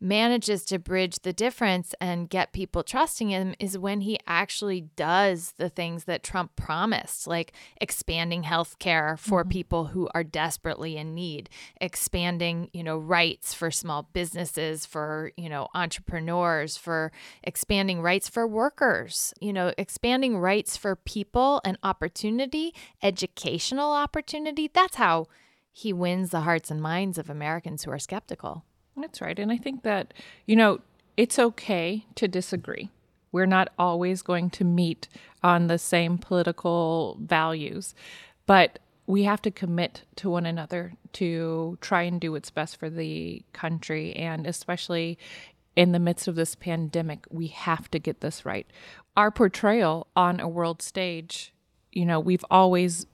manages 0.03 0.65
to 0.65 0.79
bridge 0.79 1.21
the 1.21 1.33
difference 1.33 1.95
and 2.01 2.29
get 2.29 2.53
people 2.53 2.83
trusting 2.83 3.31
him 3.31 3.55
is 3.61 3.79
when 3.79 4.01
he 4.01 4.19
actually 4.27 4.81
does 4.97 5.55
the 5.59 5.69
things 5.69 6.05
that 6.05 6.25
Trump 6.25 6.57
promised, 6.57 7.27
like 7.27 7.53
expanding 7.81 8.43
health 8.43 8.79
care 8.81 9.17
for 9.17 9.43
mm-hmm. 9.43 9.51
people 9.51 9.85
who 9.87 10.09
are 10.13 10.25
desperately 10.25 10.97
in 10.97 11.15
need, 11.15 11.49
expanding, 11.81 12.69
you 12.73 12.83
know, 12.83 12.99
rights 12.99 13.55
for 13.55 13.71
small 13.71 14.09
businesses, 14.13 14.85
for, 14.85 15.31
you 15.37 15.49
know, 15.49 15.69
entrepreneurs, 15.75 16.77
for 16.77 17.13
expanding 17.45 18.03
rights 18.03 18.29
for 18.29 18.47
workers, 18.47 19.33
you 19.41 19.53
know, 19.53 19.73
expanding 19.79 20.37
rights 20.37 20.77
for 20.77 20.97
people 20.97 21.61
and 21.65 21.79
opportunity, 21.85 22.75
educational 23.03 23.93
opportunity. 23.93 24.69
That's 24.73 24.97
how 24.97 25.29
he 25.71 25.93
wins 25.93 26.31
the 26.31 26.41
hearts 26.41 26.71
and 26.71 26.83
minds 26.83 27.19
of 27.19 27.31
Americans 27.31 27.85
who 27.85 27.93
are 27.93 27.99
skeptical. 27.99 28.65
That's 28.97 29.21
right. 29.21 29.39
And 29.39 29.51
I 29.51 29.57
think 29.57 29.83
that, 29.83 30.15
you 30.47 30.57
know, 30.57 30.81
it's 31.17 31.39
okay 31.39 32.07
to 32.15 32.29
disagree. 32.29 32.91
We're 33.31 33.47
not 33.47 33.71
always 33.79 34.23
going 34.23 34.51
to 34.51 34.65
meet 34.65 35.09
on 35.43 35.67
the 35.67 35.79
same 35.79 36.19
political 36.19 37.17
values, 37.21 37.95
but 38.47 38.79
we 39.07 39.25
have 39.25 39.43
to 39.43 39.51
commit 39.51 40.03
to 40.17 40.31
one 40.31 40.47
another 40.47 40.95
to 41.15 41.79
try 41.81 42.03
and 42.03 42.21
do 42.21 42.33
what's 42.33 42.51
best 42.51 42.77
for 42.77 42.89
the 42.89 43.43
country. 43.53 44.15
And 44.15 44.47
especially 44.47 45.19
in 45.75 45.93
the 45.93 45.99
midst 45.99 46.29
of 46.29 46.35
this 46.35 46.55
pandemic, 46.55 47.25
we 47.31 47.49
have 47.49 47.91
to 47.91 47.99
get 47.99 48.21
this 48.21 48.45
right. 48.45 48.67
Our 49.17 49.31
portrayal 49.31 50.07
on 50.15 50.39
a 50.39 50.49
world 50.49 50.83
stage, 50.83 51.53
you 51.91 52.05
know, 52.05 52.21
we've 52.21 52.45
always 52.51 53.07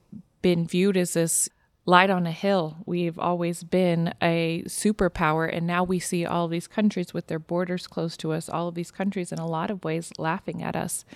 been 0.43 0.67
viewed 0.67 0.97
as 0.97 1.15
this 1.15 1.49
light 1.89 2.11
on 2.11 2.27
a 2.27 2.33
hill. 2.33 2.77
We've 2.85 3.19
always 3.19 3.65
been 3.65 4.13
a 4.21 4.63
superpower, 4.67 5.49
and 5.51 5.67
now 5.67 5.85
we 5.85 5.99
see 5.99 6.27
all 6.27 6.45
of 6.45 6.51
these 6.51 6.67
countries 6.67 7.15
with 7.15 7.29
their 7.29 7.39
borders 7.39 7.87
close 7.87 8.15
to 8.19 8.33
us, 8.33 8.51
all 8.51 8.69
of 8.69 8.75
these 8.75 8.91
countries 8.91 9.33
in 9.33 9.39
a 9.39 9.47
lot 9.47 9.71
of 9.71 9.83
ways 9.85 10.13
laughing 10.19 10.63
at 10.63 10.77
us. 10.77 11.07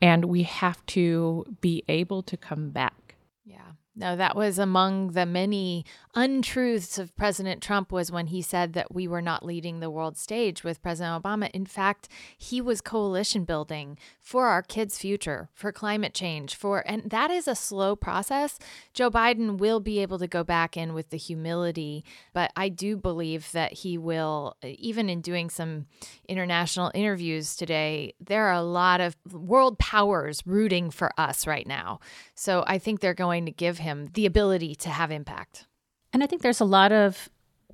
And 0.00 0.24
we 0.24 0.44
have 0.44 0.84
to 0.86 1.44
be 1.60 1.84
able 1.88 2.22
to 2.22 2.38
come 2.38 2.70
back. 2.70 3.16
Yeah. 3.44 3.72
No, 3.96 4.16
that 4.16 4.34
was 4.34 4.58
among 4.58 5.12
the 5.12 5.24
many 5.24 5.84
untruths 6.16 6.98
of 6.98 7.14
President 7.16 7.62
Trump 7.62 7.92
was 7.92 8.10
when 8.10 8.26
he 8.26 8.42
said 8.42 8.72
that 8.72 8.92
we 8.92 9.06
were 9.06 9.22
not 9.22 9.44
leading 9.44 9.78
the 9.78 9.90
world 9.90 10.16
stage 10.16 10.64
with 10.64 10.82
President 10.82 11.22
Obama. 11.22 11.48
In 11.52 11.64
fact, 11.64 12.08
he 12.36 12.60
was 12.60 12.80
coalition 12.80 13.44
building 13.44 13.96
for 14.20 14.48
our 14.48 14.62
kids' 14.62 14.98
future, 14.98 15.48
for 15.54 15.70
climate 15.70 16.12
change, 16.12 16.56
for 16.56 16.80
and 16.88 17.08
that 17.10 17.30
is 17.30 17.46
a 17.46 17.54
slow 17.54 17.94
process. 17.94 18.58
Joe 18.92 19.10
Biden 19.10 19.58
will 19.58 19.78
be 19.78 20.00
able 20.00 20.18
to 20.18 20.26
go 20.26 20.42
back 20.42 20.76
in 20.76 20.92
with 20.92 21.10
the 21.10 21.16
humility, 21.16 22.04
but 22.32 22.50
I 22.56 22.70
do 22.70 22.96
believe 22.96 23.52
that 23.52 23.72
he 23.74 23.96
will 23.96 24.56
even 24.64 25.08
in 25.08 25.20
doing 25.20 25.50
some 25.50 25.86
international 26.28 26.90
interviews 26.94 27.54
today, 27.54 28.14
there 28.18 28.46
are 28.46 28.54
a 28.54 28.62
lot 28.62 29.00
of 29.00 29.16
world 29.32 29.78
powers 29.78 30.42
rooting 30.44 30.90
for 30.90 31.12
us 31.16 31.46
right 31.46 31.66
now. 31.66 32.00
So 32.34 32.64
I 32.66 32.78
think 32.78 32.98
they're 32.98 33.14
going 33.14 33.46
to 33.46 33.52
give 33.52 33.78
him 33.84 34.10
the 34.14 34.26
ability 34.26 34.74
to 34.76 34.88
have 34.88 35.12
impact. 35.12 35.66
And 36.12 36.22
I 36.22 36.26
think 36.26 36.42
there's 36.42 36.60
a 36.60 36.64
lot 36.64 36.90
of 36.90 37.28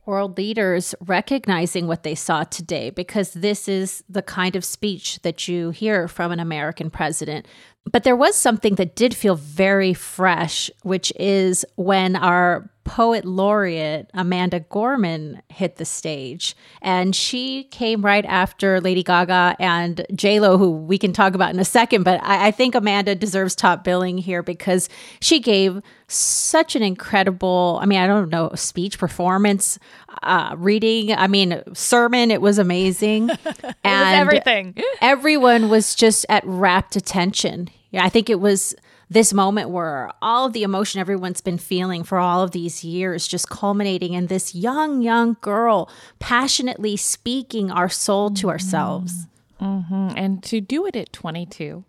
world 0.07 0.37
leaders 0.37 0.95
recognizing 1.07 1.87
what 1.87 2.03
they 2.03 2.15
saw 2.15 2.43
today 2.45 2.91
because 2.91 3.33
this 3.33 3.69
is 3.69 4.03
the 4.09 4.23
kind 4.23 4.57
of 4.57 4.65
speech 4.65 5.21
that 5.23 5.47
you 5.47 5.71
hear 5.71 6.09
from 6.09 6.33
an 6.33 6.41
American 6.41 6.91
president. 6.91 7.47
But 7.91 8.05
there 8.05 8.17
was 8.17 8.35
something 8.35 8.75
that 8.75 8.97
did 8.97 9.15
feel 9.15 9.37
very 9.37 9.95
fresh, 9.95 10.71
which 10.83 11.13
is 11.17 11.65
when 11.77 12.17
our 12.17 12.71
poet 12.91 13.25
laureate 13.25 14.11
Amanda 14.15 14.59
Gorman 14.59 15.41
hit 15.49 15.77
the 15.77 15.85
stage. 15.85 16.57
And 16.83 17.15
she 17.15 17.63
came 17.65 18.05
right 18.05 18.25
after 18.25 18.81
Lady 18.81 19.05
Gaga 19.05 19.55
and 19.61 20.05
Lo, 20.25 20.59
who 20.59 20.73
we 20.73 20.99
can 20.99 21.13
talk 21.13 21.37
about 21.37 21.55
in 21.55 21.61
a 21.61 21.65
second. 21.65 22.03
But 22.03 22.21
I, 22.21 22.49
I 22.49 22.51
think 22.51 22.75
Amanda 22.75 23.15
deserves 23.15 23.55
top 23.55 23.85
billing 23.85 24.19
here 24.19 24.43
because 24.43 24.89
she 25.21 25.39
gave 25.39 25.81
such 26.09 26.75
an 26.75 26.83
incredible, 26.83 27.79
I 27.81 27.87
mean, 27.87 28.01
I 28.01 28.09
don't 28.09 28.29
know, 28.29 28.51
speech, 28.57 28.99
performance, 28.99 29.79
uh, 30.25 30.57
reading, 30.59 31.13
I 31.13 31.29
mean, 31.29 31.63
sermon. 31.73 32.33
It 32.33 32.41
was 32.41 32.59
amazing. 32.59 33.31
it 33.45 33.77
and 33.85 34.27
was 34.27 34.37
everything. 34.37 34.75
everyone 35.01 35.69
was 35.69 35.95
just 35.95 36.27
at 36.29 36.43
rapt 36.45 36.97
attention. 36.97 37.69
Yeah, 37.93 38.05
I 38.05 38.09
think 38.09 38.29
it 38.29 38.41
was 38.41 38.75
this 39.11 39.35
moment 39.35 39.71
where 39.71 40.09
all 40.23 40.47
of 40.47 40.53
the 40.53 40.63
emotion 40.63 41.01
everyone's 41.01 41.41
been 41.41 41.59
feeling 41.59 42.05
for 42.05 42.19
all 42.19 42.43
of 42.43 42.53
these 42.53 42.85
years 42.85 43.27
just 43.27 43.51
culminating 43.51 44.15
in 44.15 44.29
this 44.29 44.55
young, 44.55 45.03
young 45.03 45.37
girl 45.41 45.91
passionately 46.21 46.97
speaking 46.97 47.73
our 47.73 47.89
soul 47.89 48.31
to 48.31 48.49
ourselves. 48.49 49.27
Mm-hmm. 49.61 50.13
And 50.17 50.43
to 50.45 50.61
do 50.61 50.87
it 50.87 50.95
at 50.95 51.13
22 51.13 51.85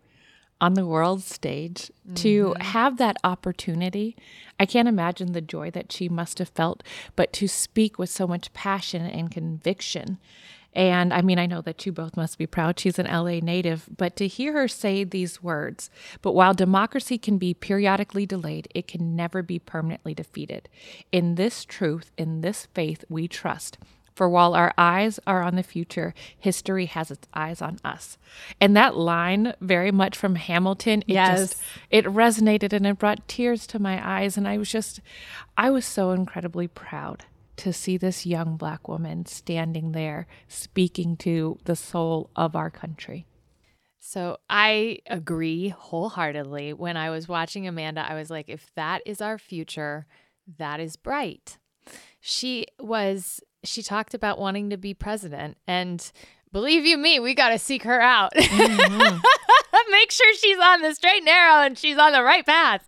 on 0.59 0.73
the 0.73 0.85
world 0.85 1.21
stage, 1.21 1.91
mm-hmm. 2.05 2.15
to 2.15 2.55
have 2.59 2.97
that 2.97 3.17
opportunity, 3.23 4.17
I 4.59 4.65
can't 4.65 4.87
imagine 4.87 5.31
the 5.31 5.41
joy 5.41 5.69
that 5.71 5.91
she 5.91 6.09
must 6.09 6.39
have 6.39 6.49
felt, 6.49 6.83
but 7.15 7.31
to 7.33 7.47
speak 7.47 7.99
with 7.99 8.09
so 8.09 8.27
much 8.27 8.51
passion 8.53 9.05
and 9.05 9.31
conviction 9.31 10.17
and 10.73 11.13
I 11.13 11.21
mean, 11.21 11.37
I 11.37 11.45
know 11.45 11.61
that 11.61 11.85
you 11.85 11.91
both 11.91 12.15
must 12.15 12.37
be 12.37 12.47
proud. 12.47 12.79
She's 12.79 12.97
an 12.97 13.07
LA 13.07 13.39
native, 13.39 13.89
but 13.95 14.15
to 14.17 14.27
hear 14.27 14.53
her 14.53 14.67
say 14.67 15.03
these 15.03 15.43
words, 15.43 15.89
but 16.21 16.33
while 16.33 16.53
democracy 16.53 17.17
can 17.17 17.37
be 17.37 17.53
periodically 17.53 18.25
delayed, 18.25 18.67
it 18.73 18.87
can 18.87 19.15
never 19.15 19.41
be 19.41 19.59
permanently 19.59 20.13
defeated. 20.13 20.69
In 21.11 21.35
this 21.35 21.65
truth, 21.65 22.11
in 22.17 22.41
this 22.41 22.67
faith, 22.73 23.03
we 23.09 23.27
trust. 23.27 23.77
For 24.13 24.29
while 24.29 24.53
our 24.53 24.73
eyes 24.77 25.19
are 25.25 25.41
on 25.41 25.55
the 25.55 25.63
future, 25.63 26.13
history 26.37 26.85
has 26.85 27.11
its 27.11 27.27
eyes 27.33 27.61
on 27.61 27.79
us. 27.83 28.17
And 28.59 28.75
that 28.75 28.95
line, 28.95 29.53
very 29.61 29.91
much 29.91 30.17
from 30.17 30.35
Hamilton, 30.35 31.01
it 31.07 31.13
yes. 31.13 31.39
just 31.39 31.61
it 31.89 32.05
resonated 32.05 32.73
and 32.73 32.85
it 32.85 32.99
brought 32.99 33.27
tears 33.27 33.65
to 33.67 33.79
my 33.79 34.05
eyes. 34.05 34.37
And 34.37 34.47
I 34.47 34.57
was 34.57 34.69
just 34.69 34.99
I 35.57 35.69
was 35.71 35.85
so 35.85 36.11
incredibly 36.11 36.67
proud 36.67 37.25
to 37.61 37.71
see 37.71 37.95
this 37.95 38.25
young 38.25 38.57
black 38.57 38.87
woman 38.87 39.23
standing 39.27 39.91
there 39.91 40.25
speaking 40.47 41.15
to 41.15 41.59
the 41.65 41.75
soul 41.75 42.31
of 42.35 42.55
our 42.55 42.71
country. 42.71 43.27
So 43.99 44.37
I 44.49 44.97
agree 45.05 45.69
wholeheartedly. 45.69 46.73
When 46.73 46.97
I 46.97 47.11
was 47.11 47.27
watching 47.27 47.67
Amanda, 47.67 48.03
I 48.09 48.15
was 48.15 48.31
like, 48.31 48.49
if 48.49 48.73
that 48.73 49.03
is 49.05 49.21
our 49.21 49.37
future, 49.37 50.07
that 50.57 50.79
is 50.79 50.95
bright. 50.95 51.59
She 52.19 52.65
was, 52.79 53.41
she 53.63 53.83
talked 53.83 54.15
about 54.15 54.39
wanting 54.39 54.71
to 54.71 54.77
be 54.77 54.95
president. 54.95 55.57
And 55.67 56.11
believe 56.51 56.83
you 56.83 56.97
me, 56.97 57.19
we 57.19 57.35
got 57.35 57.49
to 57.49 57.59
seek 57.59 57.83
her 57.83 58.01
out. 58.01 58.33
Mm-hmm. 58.33 59.19
Make 59.91 60.11
sure 60.11 60.33
she's 60.35 60.57
on 60.57 60.81
the 60.81 60.95
straight 60.95 61.17
and 61.17 61.25
narrow 61.25 61.63
and 61.63 61.77
she's 61.77 61.97
on 61.97 62.13
the 62.13 62.23
right 62.23 62.45
path. 62.45 62.87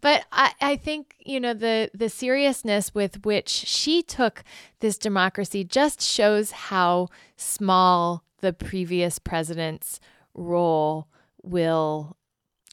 But 0.00 0.24
I, 0.32 0.52
I 0.60 0.76
think, 0.76 1.16
you 1.20 1.40
know, 1.40 1.54
the 1.54 1.90
the 1.92 2.08
seriousness 2.08 2.94
with 2.94 3.24
which 3.24 3.48
she 3.48 4.02
took 4.02 4.44
this 4.80 4.96
democracy 4.96 5.64
just 5.64 6.00
shows 6.00 6.52
how 6.52 7.08
small 7.36 8.24
the 8.40 8.52
previous 8.52 9.18
president's 9.18 10.00
role 10.34 11.08
will 11.42 12.16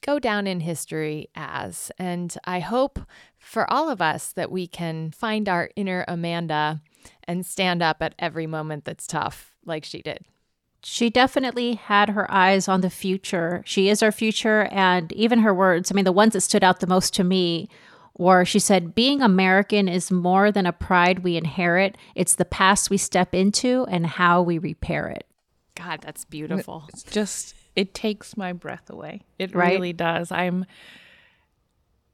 go 0.02 0.18
down 0.18 0.46
in 0.46 0.60
history 0.60 1.28
as. 1.34 1.90
And 1.98 2.36
I 2.44 2.60
hope 2.60 3.00
for 3.38 3.70
all 3.70 3.88
of 3.88 4.00
us 4.00 4.32
that 4.32 4.50
we 4.52 4.66
can 4.66 5.10
find 5.10 5.48
our 5.48 5.70
inner 5.76 6.04
Amanda 6.06 6.80
and 7.24 7.44
stand 7.44 7.82
up 7.82 7.98
at 8.00 8.14
every 8.18 8.46
moment 8.46 8.84
that's 8.84 9.06
tough, 9.06 9.54
like 9.64 9.84
she 9.84 10.00
did 10.02 10.24
she 10.88 11.10
definitely 11.10 11.74
had 11.74 12.10
her 12.10 12.30
eyes 12.30 12.68
on 12.68 12.80
the 12.80 12.90
future. 12.90 13.60
She 13.66 13.88
is 13.88 14.04
our 14.04 14.12
future. 14.12 14.68
And 14.70 15.12
even 15.14 15.40
her 15.40 15.52
words, 15.52 15.90
I 15.90 15.96
mean, 15.96 16.04
the 16.04 16.12
ones 16.12 16.34
that 16.34 16.42
stood 16.42 16.62
out 16.62 16.78
the 16.78 16.86
most 16.86 17.12
to 17.14 17.24
me 17.24 17.68
were 18.16 18.44
she 18.44 18.60
said, 18.60 18.94
Being 18.94 19.20
American 19.20 19.88
is 19.88 20.12
more 20.12 20.52
than 20.52 20.64
a 20.64 20.72
pride 20.72 21.24
we 21.24 21.36
inherit, 21.36 21.98
it's 22.14 22.36
the 22.36 22.44
past 22.44 22.88
we 22.88 22.98
step 22.98 23.34
into 23.34 23.84
and 23.88 24.06
how 24.06 24.42
we 24.42 24.58
repair 24.58 25.08
it. 25.08 25.26
God, 25.74 26.02
that's 26.02 26.24
beautiful. 26.24 26.84
It's 26.90 27.02
just, 27.02 27.56
it 27.74 27.92
takes 27.92 28.36
my 28.36 28.52
breath 28.52 28.88
away. 28.88 29.22
It 29.40 29.56
right? 29.56 29.72
really 29.72 29.92
does. 29.92 30.30
I'm, 30.30 30.66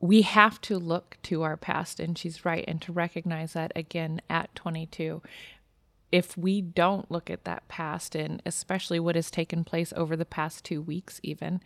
we 0.01 0.23
have 0.23 0.63
to 0.63 0.79
look 0.79 1.19
to 1.25 1.43
our 1.43 1.59
past, 1.59 2.01
and 2.01 2.17
she's 2.17 2.47
right, 2.47 2.65
and 2.67 2.81
to 2.81 2.93
recognize 2.93 3.53
that 3.53 3.71
again 3.77 4.23
at 4.31 4.55
22 4.55 5.21
if 6.13 6.37
we 6.37 6.61
don't 6.61 7.11
look 7.11 7.31
at 7.31 7.45
that 7.45 7.67
past 7.69 8.15
and 8.15 8.43
especially 8.45 9.01
what 9.01 9.17
has 9.17 9.31
taken 9.31 9.65
place 9.65 9.93
over 9.97 10.15
the 10.15 10.27
past 10.27 10.65
two 10.65 10.83
weeks, 10.83 11.19
even, 11.23 11.61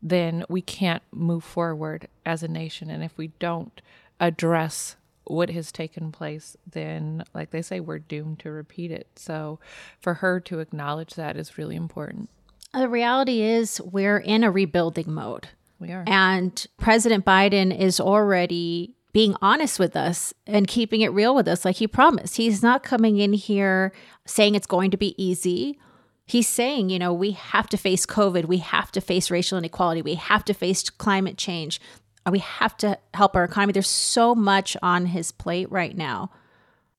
then 0.00 0.44
we 0.48 0.60
can't 0.60 1.02
move 1.10 1.42
forward 1.42 2.06
as 2.24 2.42
a 2.42 2.48
nation. 2.48 2.90
And 2.90 3.02
if 3.02 3.16
we 3.16 3.28
don't 3.38 3.80
address 4.20 4.96
what 5.24 5.50
has 5.50 5.72
taken 5.72 6.12
place, 6.12 6.56
then, 6.70 7.24
like 7.34 7.50
they 7.50 7.62
say, 7.62 7.80
we're 7.80 7.98
doomed 7.98 8.38
to 8.40 8.50
repeat 8.50 8.90
it. 8.90 9.08
So 9.16 9.58
for 10.00 10.14
her 10.14 10.38
to 10.40 10.60
acknowledge 10.60 11.14
that 11.14 11.36
is 11.36 11.58
really 11.58 11.76
important. 11.76 12.30
The 12.74 12.88
reality 12.88 13.40
is, 13.42 13.80
we're 13.80 14.18
in 14.18 14.44
a 14.44 14.50
rebuilding 14.50 15.10
mode. 15.12 15.48
We 15.78 15.92
are. 15.92 16.04
And 16.06 16.66
President 16.76 17.24
Biden 17.24 17.76
is 17.76 18.00
already 18.00 18.94
being 19.12 19.34
honest 19.40 19.78
with 19.78 19.96
us 19.96 20.34
and 20.46 20.68
keeping 20.68 21.00
it 21.00 21.12
real 21.12 21.34
with 21.34 21.48
us 21.48 21.64
like 21.64 21.76
he 21.76 21.86
promised. 21.86 22.36
He's 22.36 22.62
not 22.62 22.82
coming 22.82 23.18
in 23.18 23.32
here 23.32 23.92
saying 24.26 24.54
it's 24.54 24.66
going 24.66 24.90
to 24.90 24.96
be 24.96 25.14
easy. 25.22 25.78
He's 26.26 26.48
saying, 26.48 26.90
you 26.90 26.98
know, 26.98 27.12
we 27.12 27.30
have 27.32 27.68
to 27.70 27.78
face 27.78 28.04
COVID, 28.04 28.44
we 28.44 28.58
have 28.58 28.92
to 28.92 29.00
face 29.00 29.30
racial 29.30 29.56
inequality, 29.56 30.02
we 30.02 30.14
have 30.14 30.44
to 30.44 30.54
face 30.54 30.90
climate 30.90 31.38
change, 31.38 31.80
we 32.30 32.40
have 32.40 32.76
to 32.78 32.98
help 33.14 33.34
our 33.34 33.44
economy. 33.44 33.72
There's 33.72 33.88
so 33.88 34.34
much 34.34 34.76
on 34.82 35.06
his 35.06 35.32
plate 35.32 35.72
right 35.72 35.96
now. 35.96 36.30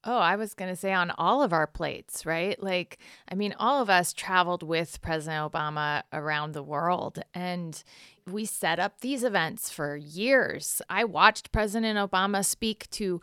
Oh, 0.06 0.18
I 0.18 0.38
was 0.38 0.54
going 0.54 0.72
to 0.72 0.80
say 0.80 0.94
on 0.94 1.12
all 1.12 1.44
of 1.44 1.52
our 1.52 1.68
plates, 1.68 2.26
right? 2.26 2.62
Like, 2.64 3.00
I 3.30 3.36
mean, 3.36 3.54
all 3.60 3.82
of 3.82 3.90
us 3.90 4.14
traveled 4.14 4.64
with 4.64 5.02
President 5.02 5.52
Obama 5.52 6.04
around 6.14 6.54
the 6.54 6.64
world, 6.64 7.20
and 7.34 7.84
we 8.26 8.46
set 8.46 8.80
up 8.80 9.02
these 9.02 9.24
events 9.24 9.70
for 9.70 9.98
years. 9.98 10.82
I 10.90 11.04
watched 11.04 11.52
President 11.52 11.98
Obama 11.98 12.46
speak 12.46 12.90
to 12.92 13.22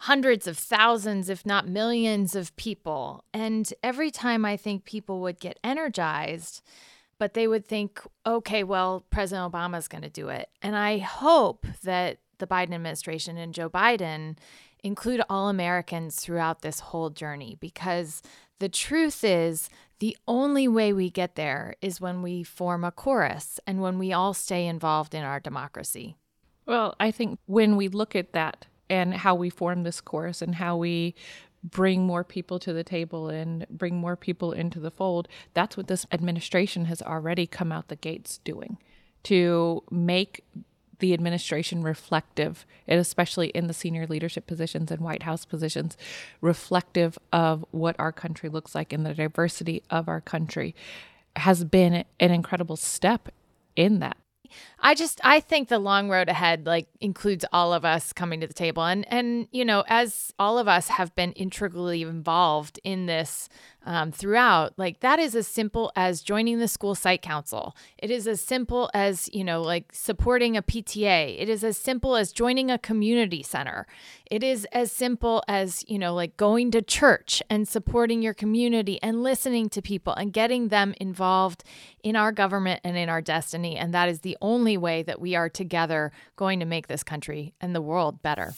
hundreds 0.00 0.46
of 0.46 0.58
thousands, 0.58 1.30
if 1.30 1.46
not 1.46 1.68
millions, 1.68 2.34
of 2.34 2.54
people. 2.56 3.24
And 3.32 3.72
every 3.82 4.10
time 4.10 4.44
I 4.44 4.56
think 4.56 4.84
people 4.84 5.20
would 5.20 5.40
get 5.40 5.58
energized, 5.62 6.62
but 7.18 7.34
they 7.34 7.46
would 7.46 7.66
think, 7.66 8.00
okay, 8.26 8.62
well, 8.62 9.06
President 9.10 9.52
Obama's 9.52 9.88
going 9.88 10.02
to 10.02 10.10
do 10.10 10.28
it. 10.28 10.50
And 10.60 10.76
I 10.76 10.98
hope 10.98 11.66
that 11.82 12.18
the 12.38 12.46
Biden 12.46 12.74
administration 12.74 13.38
and 13.38 13.54
Joe 13.54 13.70
Biden 13.70 14.36
include 14.86 15.20
all 15.28 15.48
Americans 15.48 16.16
throughout 16.16 16.62
this 16.62 16.80
whole 16.80 17.10
journey 17.10 17.56
because 17.60 18.22
the 18.58 18.68
truth 18.68 19.24
is 19.24 19.68
the 19.98 20.16
only 20.28 20.68
way 20.68 20.92
we 20.92 21.10
get 21.10 21.34
there 21.34 21.74
is 21.82 22.00
when 22.00 22.22
we 22.22 22.42
form 22.42 22.84
a 22.84 22.92
chorus 22.92 23.58
and 23.66 23.80
when 23.82 23.98
we 23.98 24.12
all 24.12 24.32
stay 24.32 24.66
involved 24.66 25.14
in 25.14 25.24
our 25.24 25.40
democracy. 25.40 26.16
Well, 26.66 26.94
I 27.00 27.10
think 27.10 27.38
when 27.46 27.76
we 27.76 27.88
look 27.88 28.14
at 28.14 28.32
that 28.32 28.66
and 28.88 29.14
how 29.14 29.34
we 29.34 29.50
form 29.50 29.82
this 29.82 30.00
chorus 30.00 30.40
and 30.40 30.54
how 30.54 30.76
we 30.76 31.14
bring 31.64 32.06
more 32.06 32.22
people 32.22 32.58
to 32.60 32.72
the 32.72 32.84
table 32.84 33.28
and 33.28 33.66
bring 33.68 33.96
more 33.96 34.16
people 34.16 34.52
into 34.52 34.78
the 34.78 34.90
fold. 34.90 35.26
That's 35.52 35.76
what 35.76 35.88
this 35.88 36.06
administration 36.12 36.84
has 36.84 37.02
already 37.02 37.46
come 37.46 37.72
out 37.72 37.88
the 37.88 37.96
gates 37.96 38.38
doing 38.38 38.78
to 39.24 39.82
make 39.90 40.44
the 40.98 41.14
administration 41.14 41.82
reflective, 41.82 42.66
and 42.86 43.00
especially 43.00 43.48
in 43.48 43.66
the 43.66 43.74
senior 43.74 44.06
leadership 44.06 44.46
positions 44.46 44.90
and 44.90 45.00
White 45.00 45.24
House 45.24 45.44
positions, 45.44 45.96
reflective 46.40 47.18
of 47.32 47.64
what 47.70 47.96
our 47.98 48.12
country 48.12 48.48
looks 48.48 48.74
like 48.74 48.92
and 48.92 49.04
the 49.04 49.14
diversity 49.14 49.82
of 49.90 50.08
our 50.08 50.20
country 50.20 50.74
has 51.36 51.64
been 51.64 52.04
an 52.18 52.30
incredible 52.30 52.76
step 52.76 53.28
in 53.74 54.00
that. 54.00 54.16
I 54.80 54.94
just 54.94 55.20
I 55.24 55.40
think 55.40 55.68
the 55.68 55.78
long 55.78 56.08
road 56.08 56.28
ahead 56.28 56.66
like 56.66 56.86
includes 57.00 57.44
all 57.52 57.72
of 57.72 57.84
us 57.84 58.12
coming 58.12 58.40
to 58.40 58.46
the 58.46 58.54
table 58.54 58.84
and 58.84 59.04
and 59.12 59.48
you 59.50 59.64
know 59.64 59.84
as 59.88 60.32
all 60.38 60.58
of 60.58 60.68
us 60.68 60.88
have 60.88 61.14
been 61.14 61.32
integrally 61.32 62.02
involved 62.02 62.78
in 62.84 63.06
this 63.06 63.48
um, 63.86 64.10
throughout 64.12 64.74
like 64.76 65.00
that 65.00 65.18
is 65.18 65.34
as 65.34 65.46
simple 65.46 65.92
as 65.96 66.20
joining 66.20 66.58
the 66.58 66.68
school 66.68 66.94
site 66.94 67.22
council. 67.22 67.74
It 67.98 68.10
is 68.10 68.26
as 68.26 68.40
simple 68.40 68.90
as 68.92 69.30
you 69.32 69.44
know 69.44 69.62
like 69.62 69.92
supporting 69.92 70.56
a 70.56 70.62
PTA 70.62 71.40
it 71.40 71.48
is 71.48 71.64
as 71.64 71.78
simple 71.78 72.16
as 72.16 72.32
joining 72.32 72.70
a 72.70 72.78
community 72.78 73.42
center. 73.42 73.86
It 74.28 74.42
is 74.42 74.66
as 74.72 74.90
simple 74.90 75.42
as 75.46 75.84
you 75.88 75.98
know 75.98 76.14
like 76.14 76.36
going 76.36 76.70
to 76.72 76.82
church 76.82 77.42
and 77.48 77.66
supporting 77.68 78.22
your 78.22 78.34
community 78.34 79.00
and 79.02 79.22
listening 79.22 79.68
to 79.70 79.80
people 79.80 80.12
and 80.14 80.32
getting 80.32 80.68
them 80.68 80.94
involved 81.00 81.62
in 82.02 82.16
our 82.16 82.32
government 82.32 82.80
and 82.82 82.96
in 82.96 83.08
our 83.08 83.22
destiny. 83.22 83.76
And 83.76 83.94
that 83.94 84.08
is 84.08 84.20
the 84.20 84.36
only 84.42 84.76
way 84.76 85.02
that 85.04 85.20
we 85.20 85.36
are 85.36 85.48
together 85.48 86.10
going 86.34 86.60
to 86.60 86.66
make 86.66 86.88
this 86.88 87.04
country 87.04 87.54
and 87.60 87.74
the 87.74 87.82
world 87.82 88.22
better. 88.22 88.52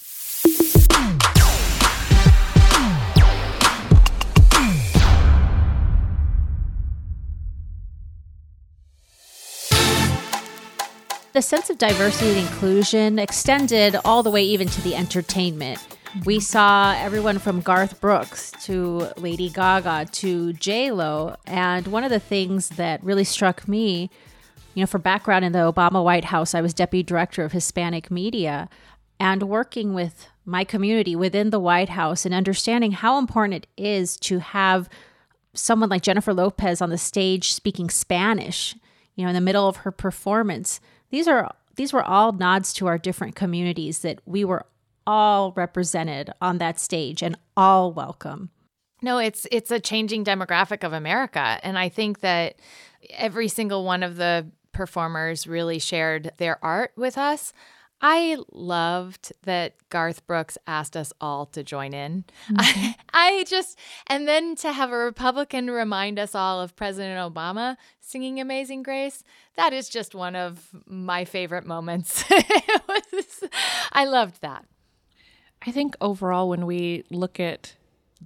The 11.38 11.42
sense 11.42 11.70
of 11.70 11.78
diversity 11.78 12.30
and 12.30 12.38
inclusion 12.48 13.20
extended 13.20 13.94
all 14.04 14.24
the 14.24 14.30
way 14.30 14.42
even 14.42 14.66
to 14.66 14.82
the 14.82 14.96
entertainment. 14.96 15.78
We 16.24 16.40
saw 16.40 16.96
everyone 16.98 17.38
from 17.38 17.60
Garth 17.60 18.00
Brooks 18.00 18.50
to 18.64 19.12
Lady 19.16 19.48
Gaga 19.48 20.06
to 20.14 20.52
J 20.54 20.90
Lo, 20.90 21.36
and 21.46 21.86
one 21.86 22.02
of 22.02 22.10
the 22.10 22.18
things 22.18 22.70
that 22.70 23.04
really 23.04 23.22
struck 23.22 23.68
me 23.68 24.10
you 24.74 24.82
know, 24.82 24.88
for 24.88 24.98
background 24.98 25.44
in 25.44 25.52
the 25.52 25.60
Obama 25.60 26.02
White 26.02 26.24
House, 26.24 26.56
I 26.56 26.60
was 26.60 26.74
deputy 26.74 27.04
director 27.04 27.44
of 27.44 27.52
Hispanic 27.52 28.10
media 28.10 28.68
and 29.20 29.44
working 29.44 29.94
with 29.94 30.26
my 30.44 30.64
community 30.64 31.14
within 31.14 31.50
the 31.50 31.60
White 31.60 31.90
House 31.90 32.26
and 32.26 32.34
understanding 32.34 32.90
how 32.90 33.16
important 33.16 33.54
it 33.54 33.66
is 33.76 34.16
to 34.16 34.40
have 34.40 34.88
someone 35.54 35.88
like 35.88 36.02
Jennifer 36.02 36.34
Lopez 36.34 36.82
on 36.82 36.90
the 36.90 36.98
stage 36.98 37.52
speaking 37.52 37.90
Spanish, 37.90 38.74
you 39.14 39.22
know, 39.22 39.28
in 39.28 39.36
the 39.36 39.40
middle 39.40 39.68
of 39.68 39.76
her 39.76 39.92
performance. 39.92 40.80
These 41.10 41.28
are 41.28 41.54
these 41.76 41.92
were 41.92 42.02
all 42.02 42.32
nods 42.32 42.72
to 42.74 42.86
our 42.86 42.98
different 42.98 43.36
communities 43.36 44.00
that 44.00 44.20
we 44.26 44.44
were 44.44 44.66
all 45.06 45.52
represented 45.52 46.32
on 46.40 46.58
that 46.58 46.78
stage 46.80 47.22
and 47.22 47.36
all 47.56 47.92
welcome. 47.92 48.50
No, 49.00 49.18
it's 49.18 49.46
it's 49.52 49.70
a 49.70 49.80
changing 49.80 50.24
demographic 50.24 50.84
of 50.84 50.92
America 50.92 51.60
and 51.62 51.78
I 51.78 51.88
think 51.88 52.20
that 52.20 52.56
every 53.10 53.48
single 53.48 53.84
one 53.84 54.02
of 54.02 54.16
the 54.16 54.46
performers 54.72 55.46
really 55.46 55.78
shared 55.78 56.32
their 56.36 56.62
art 56.64 56.92
with 56.96 57.16
us. 57.16 57.52
I 58.00 58.38
loved 58.52 59.32
that 59.42 59.74
Garth 59.88 60.26
Brooks 60.26 60.56
asked 60.66 60.96
us 60.96 61.12
all 61.20 61.46
to 61.46 61.64
join 61.64 61.92
in. 61.92 62.24
Mm-hmm. 62.48 62.56
I, 62.58 62.94
I, 63.12 63.44
just, 63.44 63.78
and 64.06 64.28
then 64.28 64.54
to 64.56 64.72
have 64.72 64.92
a 64.92 64.96
Republican 64.96 65.70
remind 65.70 66.18
us 66.18 66.34
all 66.34 66.60
of 66.60 66.76
President 66.76 67.34
Obama 67.34 67.76
singing 68.00 68.40
Amazing 68.40 68.84
Grace, 68.84 69.24
that 69.56 69.72
is 69.72 69.88
just 69.88 70.14
one 70.14 70.36
of 70.36 70.68
my 70.86 71.24
favorite 71.24 71.66
moments. 71.66 72.24
was, 72.88 73.44
I 73.92 74.04
loved 74.04 74.40
that. 74.42 74.64
I 75.66 75.72
think 75.72 75.96
overall, 76.00 76.48
when 76.48 76.66
we 76.66 77.04
look 77.10 77.40
at 77.40 77.74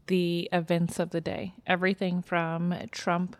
the 0.07 0.49
events 0.53 0.99
of 0.99 1.11
the 1.11 1.21
day, 1.21 1.55
everything 1.67 2.23
from 2.23 2.75
Trump 2.91 3.37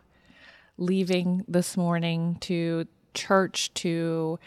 leaving 0.77 1.45
this 1.47 1.77
morning 1.77 2.37
to 2.41 2.87
church 3.13 3.73
to 3.75 4.39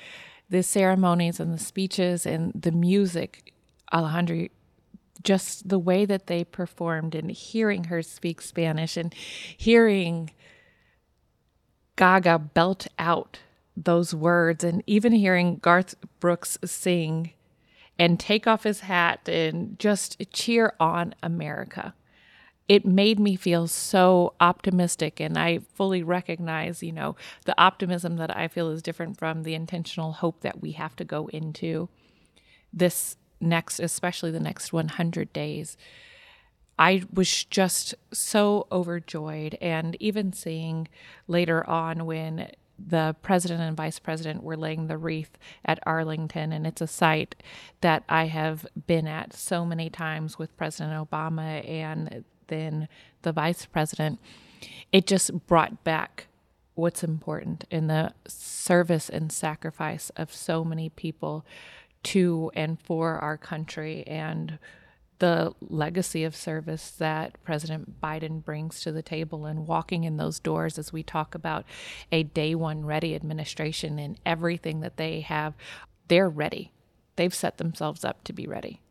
the 0.48 0.62
ceremonies 0.62 1.40
and 1.40 1.52
the 1.52 1.62
speeches 1.62 2.26
and 2.26 2.52
the 2.54 2.72
music, 2.72 3.52
Alejandra, 3.92 4.50
just 5.22 5.68
the 5.68 5.78
way 5.78 6.04
that 6.04 6.26
they 6.26 6.44
performed 6.44 7.14
and 7.14 7.30
hearing 7.30 7.85
her 7.85 8.02
speak 8.02 8.40
Spanish 8.40 8.96
and 8.96 9.12
hearing 9.14 10.30
Gaga 11.96 12.38
belt 12.38 12.87
out 12.98 13.40
those 13.76 14.14
words 14.14 14.62
and 14.62 14.82
even 14.87 15.12
hearing 15.12 15.56
Garth 15.56 15.94
Brooks 16.20 16.59
sing 16.64 17.32
and 17.98 18.20
take 18.20 18.46
off 18.46 18.64
his 18.64 18.80
hat 18.80 19.28
and 19.28 19.78
just 19.78 20.22
cheer 20.32 20.74
on 20.78 21.14
America 21.22 21.94
it 22.68 22.85
made 22.85 23.20
me 23.20 23.37
feel 23.37 23.66
so 23.66 24.35
optimistic 24.40 25.20
and 25.20 25.38
i 25.38 25.59
fully 25.74 26.02
recognize 26.02 26.83
you 26.83 26.92
know 26.92 27.14
the 27.44 27.61
optimism 27.61 28.16
that 28.16 28.37
i 28.37 28.48
feel 28.48 28.70
is 28.70 28.83
different 28.83 29.18
from 29.18 29.42
the 29.42 29.55
intentional 29.55 30.12
hope 30.12 30.40
that 30.40 30.61
we 30.61 30.72
have 30.72 30.96
to 30.96 31.05
go 31.05 31.26
into 31.29 31.88
this 32.72 33.16
next 33.40 33.81
especially 33.81 34.31
the 34.31 34.40
next 34.40 34.72
100 34.72 35.33
days. 35.33 35.76
I 36.79 37.02
was 37.12 37.44
just 37.44 37.94
so 38.12 38.66
overjoyed 38.70 39.57
and 39.61 39.96
even 39.98 40.33
seeing 40.33 40.88
later 41.26 41.68
on 41.68 42.05
when 42.05 42.50
the 42.79 43.16
president 43.22 43.62
and 43.62 43.74
vice 43.74 43.98
president 43.98 44.42
were 44.42 44.57
laying 44.57 44.87
the 44.87 44.98
wreath 44.98 45.38
at 45.64 45.79
Arlington, 45.87 46.52
and 46.52 46.66
it's 46.66 46.83
a 46.83 46.87
site 46.87 47.35
that 47.81 48.05
I 48.07 48.26
have 48.26 48.66
been 48.87 49.07
at 49.07 49.33
so 49.33 49.64
many 49.64 49.88
times 49.88 50.38
with 50.38 50.55
President 50.59 50.92
Obama 51.11 51.66
and 51.66 52.22
then 52.48 52.88
the 53.22 53.32
vice 53.32 53.66
president, 53.66 54.18
it 54.92 55.06
just 55.06 55.46
brought 55.46 55.85
back 55.85 56.28
what's 56.74 57.02
important 57.02 57.64
in 57.70 57.87
the 57.87 58.12
service 58.26 59.09
and 59.09 59.32
sacrifice 59.32 60.11
of 60.16 60.32
so 60.32 60.64
many 60.64 60.90
people 60.90 61.44
to 62.02 62.50
and 62.54 62.80
for 62.80 63.18
our 63.18 63.37
country 63.37 64.04
and 64.06 64.59
the 65.18 65.52
legacy 65.61 66.24
of 66.24 66.37
service 66.37 66.90
that 66.90 67.42
President 67.42 68.00
Biden 68.00 68.44
brings 68.44 68.80
to 68.80 68.92
the 68.92 69.02
table 69.02 69.46
and 69.46 69.66
walking 69.66 70.04
in 70.04 70.18
those 70.18 70.38
doors 70.38 70.78
as 70.78 70.92
we 70.92 71.02
talk 71.02 71.35
about 71.35 71.64
a 72.12 72.22
day 72.22 72.54
one 72.54 72.85
ready 72.85 73.14
administration 73.14 73.98
and 73.98 74.20
everything 74.26 74.80
that 74.80 74.98
they 74.98 75.20
have, 75.20 75.54
they're 76.09 76.28
ready. 76.28 76.70
They've 77.16 77.35
set 77.35 77.56
themselves 77.56 78.04
up 78.04 78.24
to 78.24 78.35
be 78.35 78.46
ready. 78.46 78.82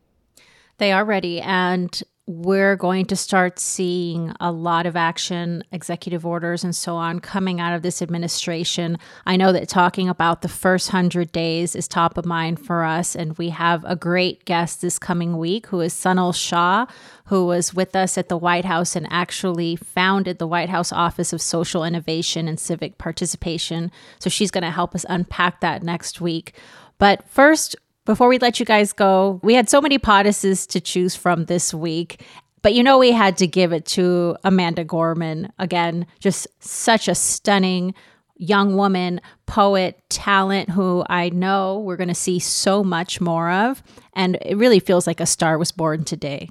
They 0.77 0.91
are 0.91 1.05
ready. 1.05 1.39
And 1.39 2.01
we're 2.27 2.75
going 2.75 3.05
to 3.05 3.15
start 3.15 3.59
seeing 3.59 4.33
a 4.39 4.51
lot 4.51 4.87
of 4.87 4.95
action, 4.95 5.63
executive 5.71 6.25
orders, 6.25 6.63
and 6.63 6.75
so 6.75 6.95
on 6.95 7.19
coming 7.19 7.59
out 7.59 7.75
of 7.75 7.83
this 7.83 8.01
administration. 8.01 8.97
I 9.27 9.37
know 9.37 9.51
that 9.51 9.69
talking 9.69 10.09
about 10.09 10.41
the 10.41 10.47
first 10.47 10.91
100 10.91 11.31
days 11.31 11.75
is 11.75 11.87
top 11.87 12.17
of 12.17 12.25
mind 12.25 12.59
for 12.59 12.83
us. 12.83 13.15
And 13.15 13.37
we 13.37 13.49
have 13.49 13.85
a 13.85 13.95
great 13.95 14.43
guest 14.45 14.81
this 14.81 14.97
coming 14.97 15.37
week 15.37 15.67
who 15.67 15.81
is 15.81 15.93
Sonal 15.93 16.33
Shah, 16.33 16.87
who 17.25 17.45
was 17.45 17.75
with 17.75 17.95
us 17.95 18.17
at 18.17 18.27
the 18.27 18.37
White 18.37 18.65
House 18.65 18.95
and 18.95 19.05
actually 19.11 19.75
founded 19.75 20.39
the 20.39 20.47
White 20.47 20.69
House 20.69 20.91
Office 20.91 21.31
of 21.31 21.43
Social 21.43 21.83
Innovation 21.83 22.47
and 22.47 22.59
Civic 22.59 22.97
Participation. 22.97 23.91
So 24.17 24.31
she's 24.31 24.49
going 24.49 24.63
to 24.63 24.71
help 24.71 24.95
us 24.95 25.05
unpack 25.07 25.61
that 25.61 25.83
next 25.83 26.19
week. 26.19 26.55
But 26.97 27.27
first, 27.29 27.75
before 28.05 28.27
we 28.27 28.37
let 28.37 28.59
you 28.59 28.65
guys 28.65 28.93
go, 28.93 29.39
we 29.43 29.55
had 29.55 29.69
so 29.69 29.81
many 29.81 29.99
potuses 29.99 30.67
to 30.69 30.79
choose 30.79 31.15
from 31.15 31.45
this 31.45 31.73
week. 31.73 32.21
But 32.61 32.73
you 32.73 32.81
know, 32.81 32.97
we 32.97 33.11
had 33.11 33.37
to 33.37 33.47
give 33.47 33.73
it 33.73 33.85
to 33.87 34.37
Amanda 34.43 34.83
Gorman. 34.83 35.51
Again, 35.59 36.07
just 36.19 36.47
such 36.59 37.07
a 37.07 37.15
stunning 37.15 37.93
young 38.37 38.75
woman, 38.75 39.21
poet, 39.45 40.01
talent 40.09 40.69
who 40.69 41.03
I 41.09 41.29
know 41.29 41.79
we're 41.79 41.95
going 41.95 42.09
to 42.09 42.15
see 42.15 42.39
so 42.39 42.83
much 42.83 43.21
more 43.21 43.51
of. 43.51 43.83
And 44.13 44.37
it 44.41 44.57
really 44.57 44.79
feels 44.79 45.07
like 45.07 45.19
a 45.19 45.25
star 45.25 45.57
was 45.57 45.71
born 45.71 46.03
today. 46.03 46.49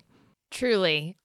Truly. 0.50 1.16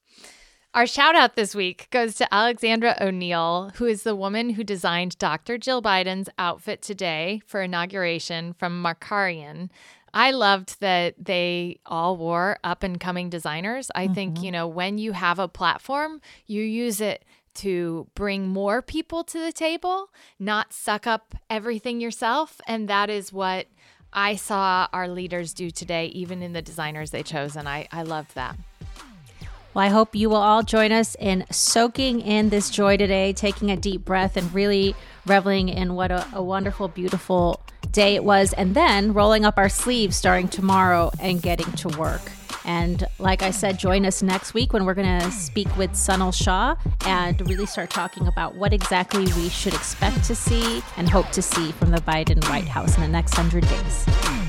Our 0.74 0.86
shout 0.86 1.16
out 1.16 1.36
this 1.36 1.56
week 1.56 1.88
goes 1.90 2.14
to 2.16 2.32
Alexandra 2.32 2.96
O'Neill, 3.02 3.72
who 3.76 3.86
is 3.86 4.04
the 4.04 4.16
woman 4.16 4.52
who 4.52 4.64
designed 4.64 5.18
Dr. 5.18 5.58
Jill 5.58 5.82
Biden's 5.82 6.30
outfit 6.38 6.84
today 6.84 7.42
for 7.48 7.64
inauguration 7.64 8.54
from 8.54 8.84
Markarian. 8.84 9.70
I 10.14 10.32
loved 10.32 10.80
that 10.80 11.16
they 11.18 11.80
all 11.86 12.18
wore 12.18 12.58
up 12.64 12.84
and 12.84 13.00
coming 13.00 13.30
designers. 13.30 13.92
I 13.94 14.06
mm-hmm. 14.06 14.14
think, 14.14 14.44
you 14.44 14.52
know, 14.52 14.68
when 14.68 14.98
you 14.98 15.12
have 15.14 15.40
a 15.40 15.48
platform, 15.48 16.22
you 16.46 16.62
use 16.64 17.02
it 17.02 17.24
to 17.56 18.08
bring 18.16 18.48
more 18.48 18.82
people 18.82 19.24
to 19.26 19.40
the 19.40 19.52
table, 19.52 20.10
not 20.40 20.72
suck 20.72 21.06
up 21.06 21.36
everything 21.50 22.00
yourself. 22.00 22.62
And 22.68 22.88
that 22.88 23.10
is 23.10 23.34
what 23.34 23.68
I 24.14 24.36
saw 24.36 24.88
our 24.94 25.08
leaders 25.08 25.54
do 25.54 25.70
today, 25.70 26.08
even 26.08 26.42
in 26.42 26.54
the 26.54 26.62
designers 26.62 27.12
they 27.12 27.24
chose. 27.24 27.56
And 27.56 27.68
I, 27.68 27.88
I 27.92 28.04
loved 28.04 28.36
that. 28.36 28.58
Well, 29.74 29.86
I 29.86 29.90
hope 29.90 30.16
you 30.16 30.30
will 30.30 30.38
all 30.38 30.64
join 30.64 30.92
us 30.92 31.16
in 31.20 31.46
soaking 31.52 32.22
in 32.22 32.50
this 32.50 32.72
joy 32.72 32.98
today, 32.98 33.34
taking 33.34 33.70
a 33.70 33.78
deep 33.78 34.04
breath 34.04 34.36
and 34.36 34.52
really 34.54 34.96
reveling 35.28 35.70
in 35.70 35.94
what 35.94 36.12
a, 36.12 36.28
a, 36.34 36.42
wonderful, 36.42 36.88
beautiful 36.88 37.62
day 37.92 38.16
it 38.16 38.24
was, 38.24 38.54
and 38.54 38.76
then 38.76 39.14
rolling 39.14 39.46
up 39.46 39.58
our 39.58 39.70
sleeves 39.70 40.16
starting 40.16 40.48
tomorrow 40.48 41.12
and 41.20 41.42
getting 41.42 41.72
to 41.74 41.90
work. 41.98 42.32
And 42.66 43.08
like 43.18 43.42
I 43.42 43.52
said, 43.52 43.80
join 43.80 44.06
us 44.06 44.22
next 44.22 44.54
week 44.54 44.74
when 44.74 44.86
we're 44.86 44.94
going 44.94 45.22
to 45.22 45.32
speak 45.32 45.76
with 45.78 45.92
Sonal 45.92 46.34
Shah 46.34 46.76
and 47.06 47.42
really 47.50 47.66
start 47.66 47.90
talking 47.90 48.28
about 48.28 48.56
what 48.56 48.74
exactly 48.74 49.26
we 49.34 49.50
should 49.50 49.74
expect 49.74 50.24
to 50.26 50.36
see 50.36 50.84
and 50.98 51.10
hope 51.10 51.30
to 51.32 51.42
see 51.42 51.72
from 51.72 51.92
the 51.92 52.02
Biden 52.02 52.48
White 52.50 52.68
House 52.68 52.96
in 52.96 53.02
the 53.02 53.08
next 53.08 53.34
hundred 53.34 53.68
days. 53.68 54.49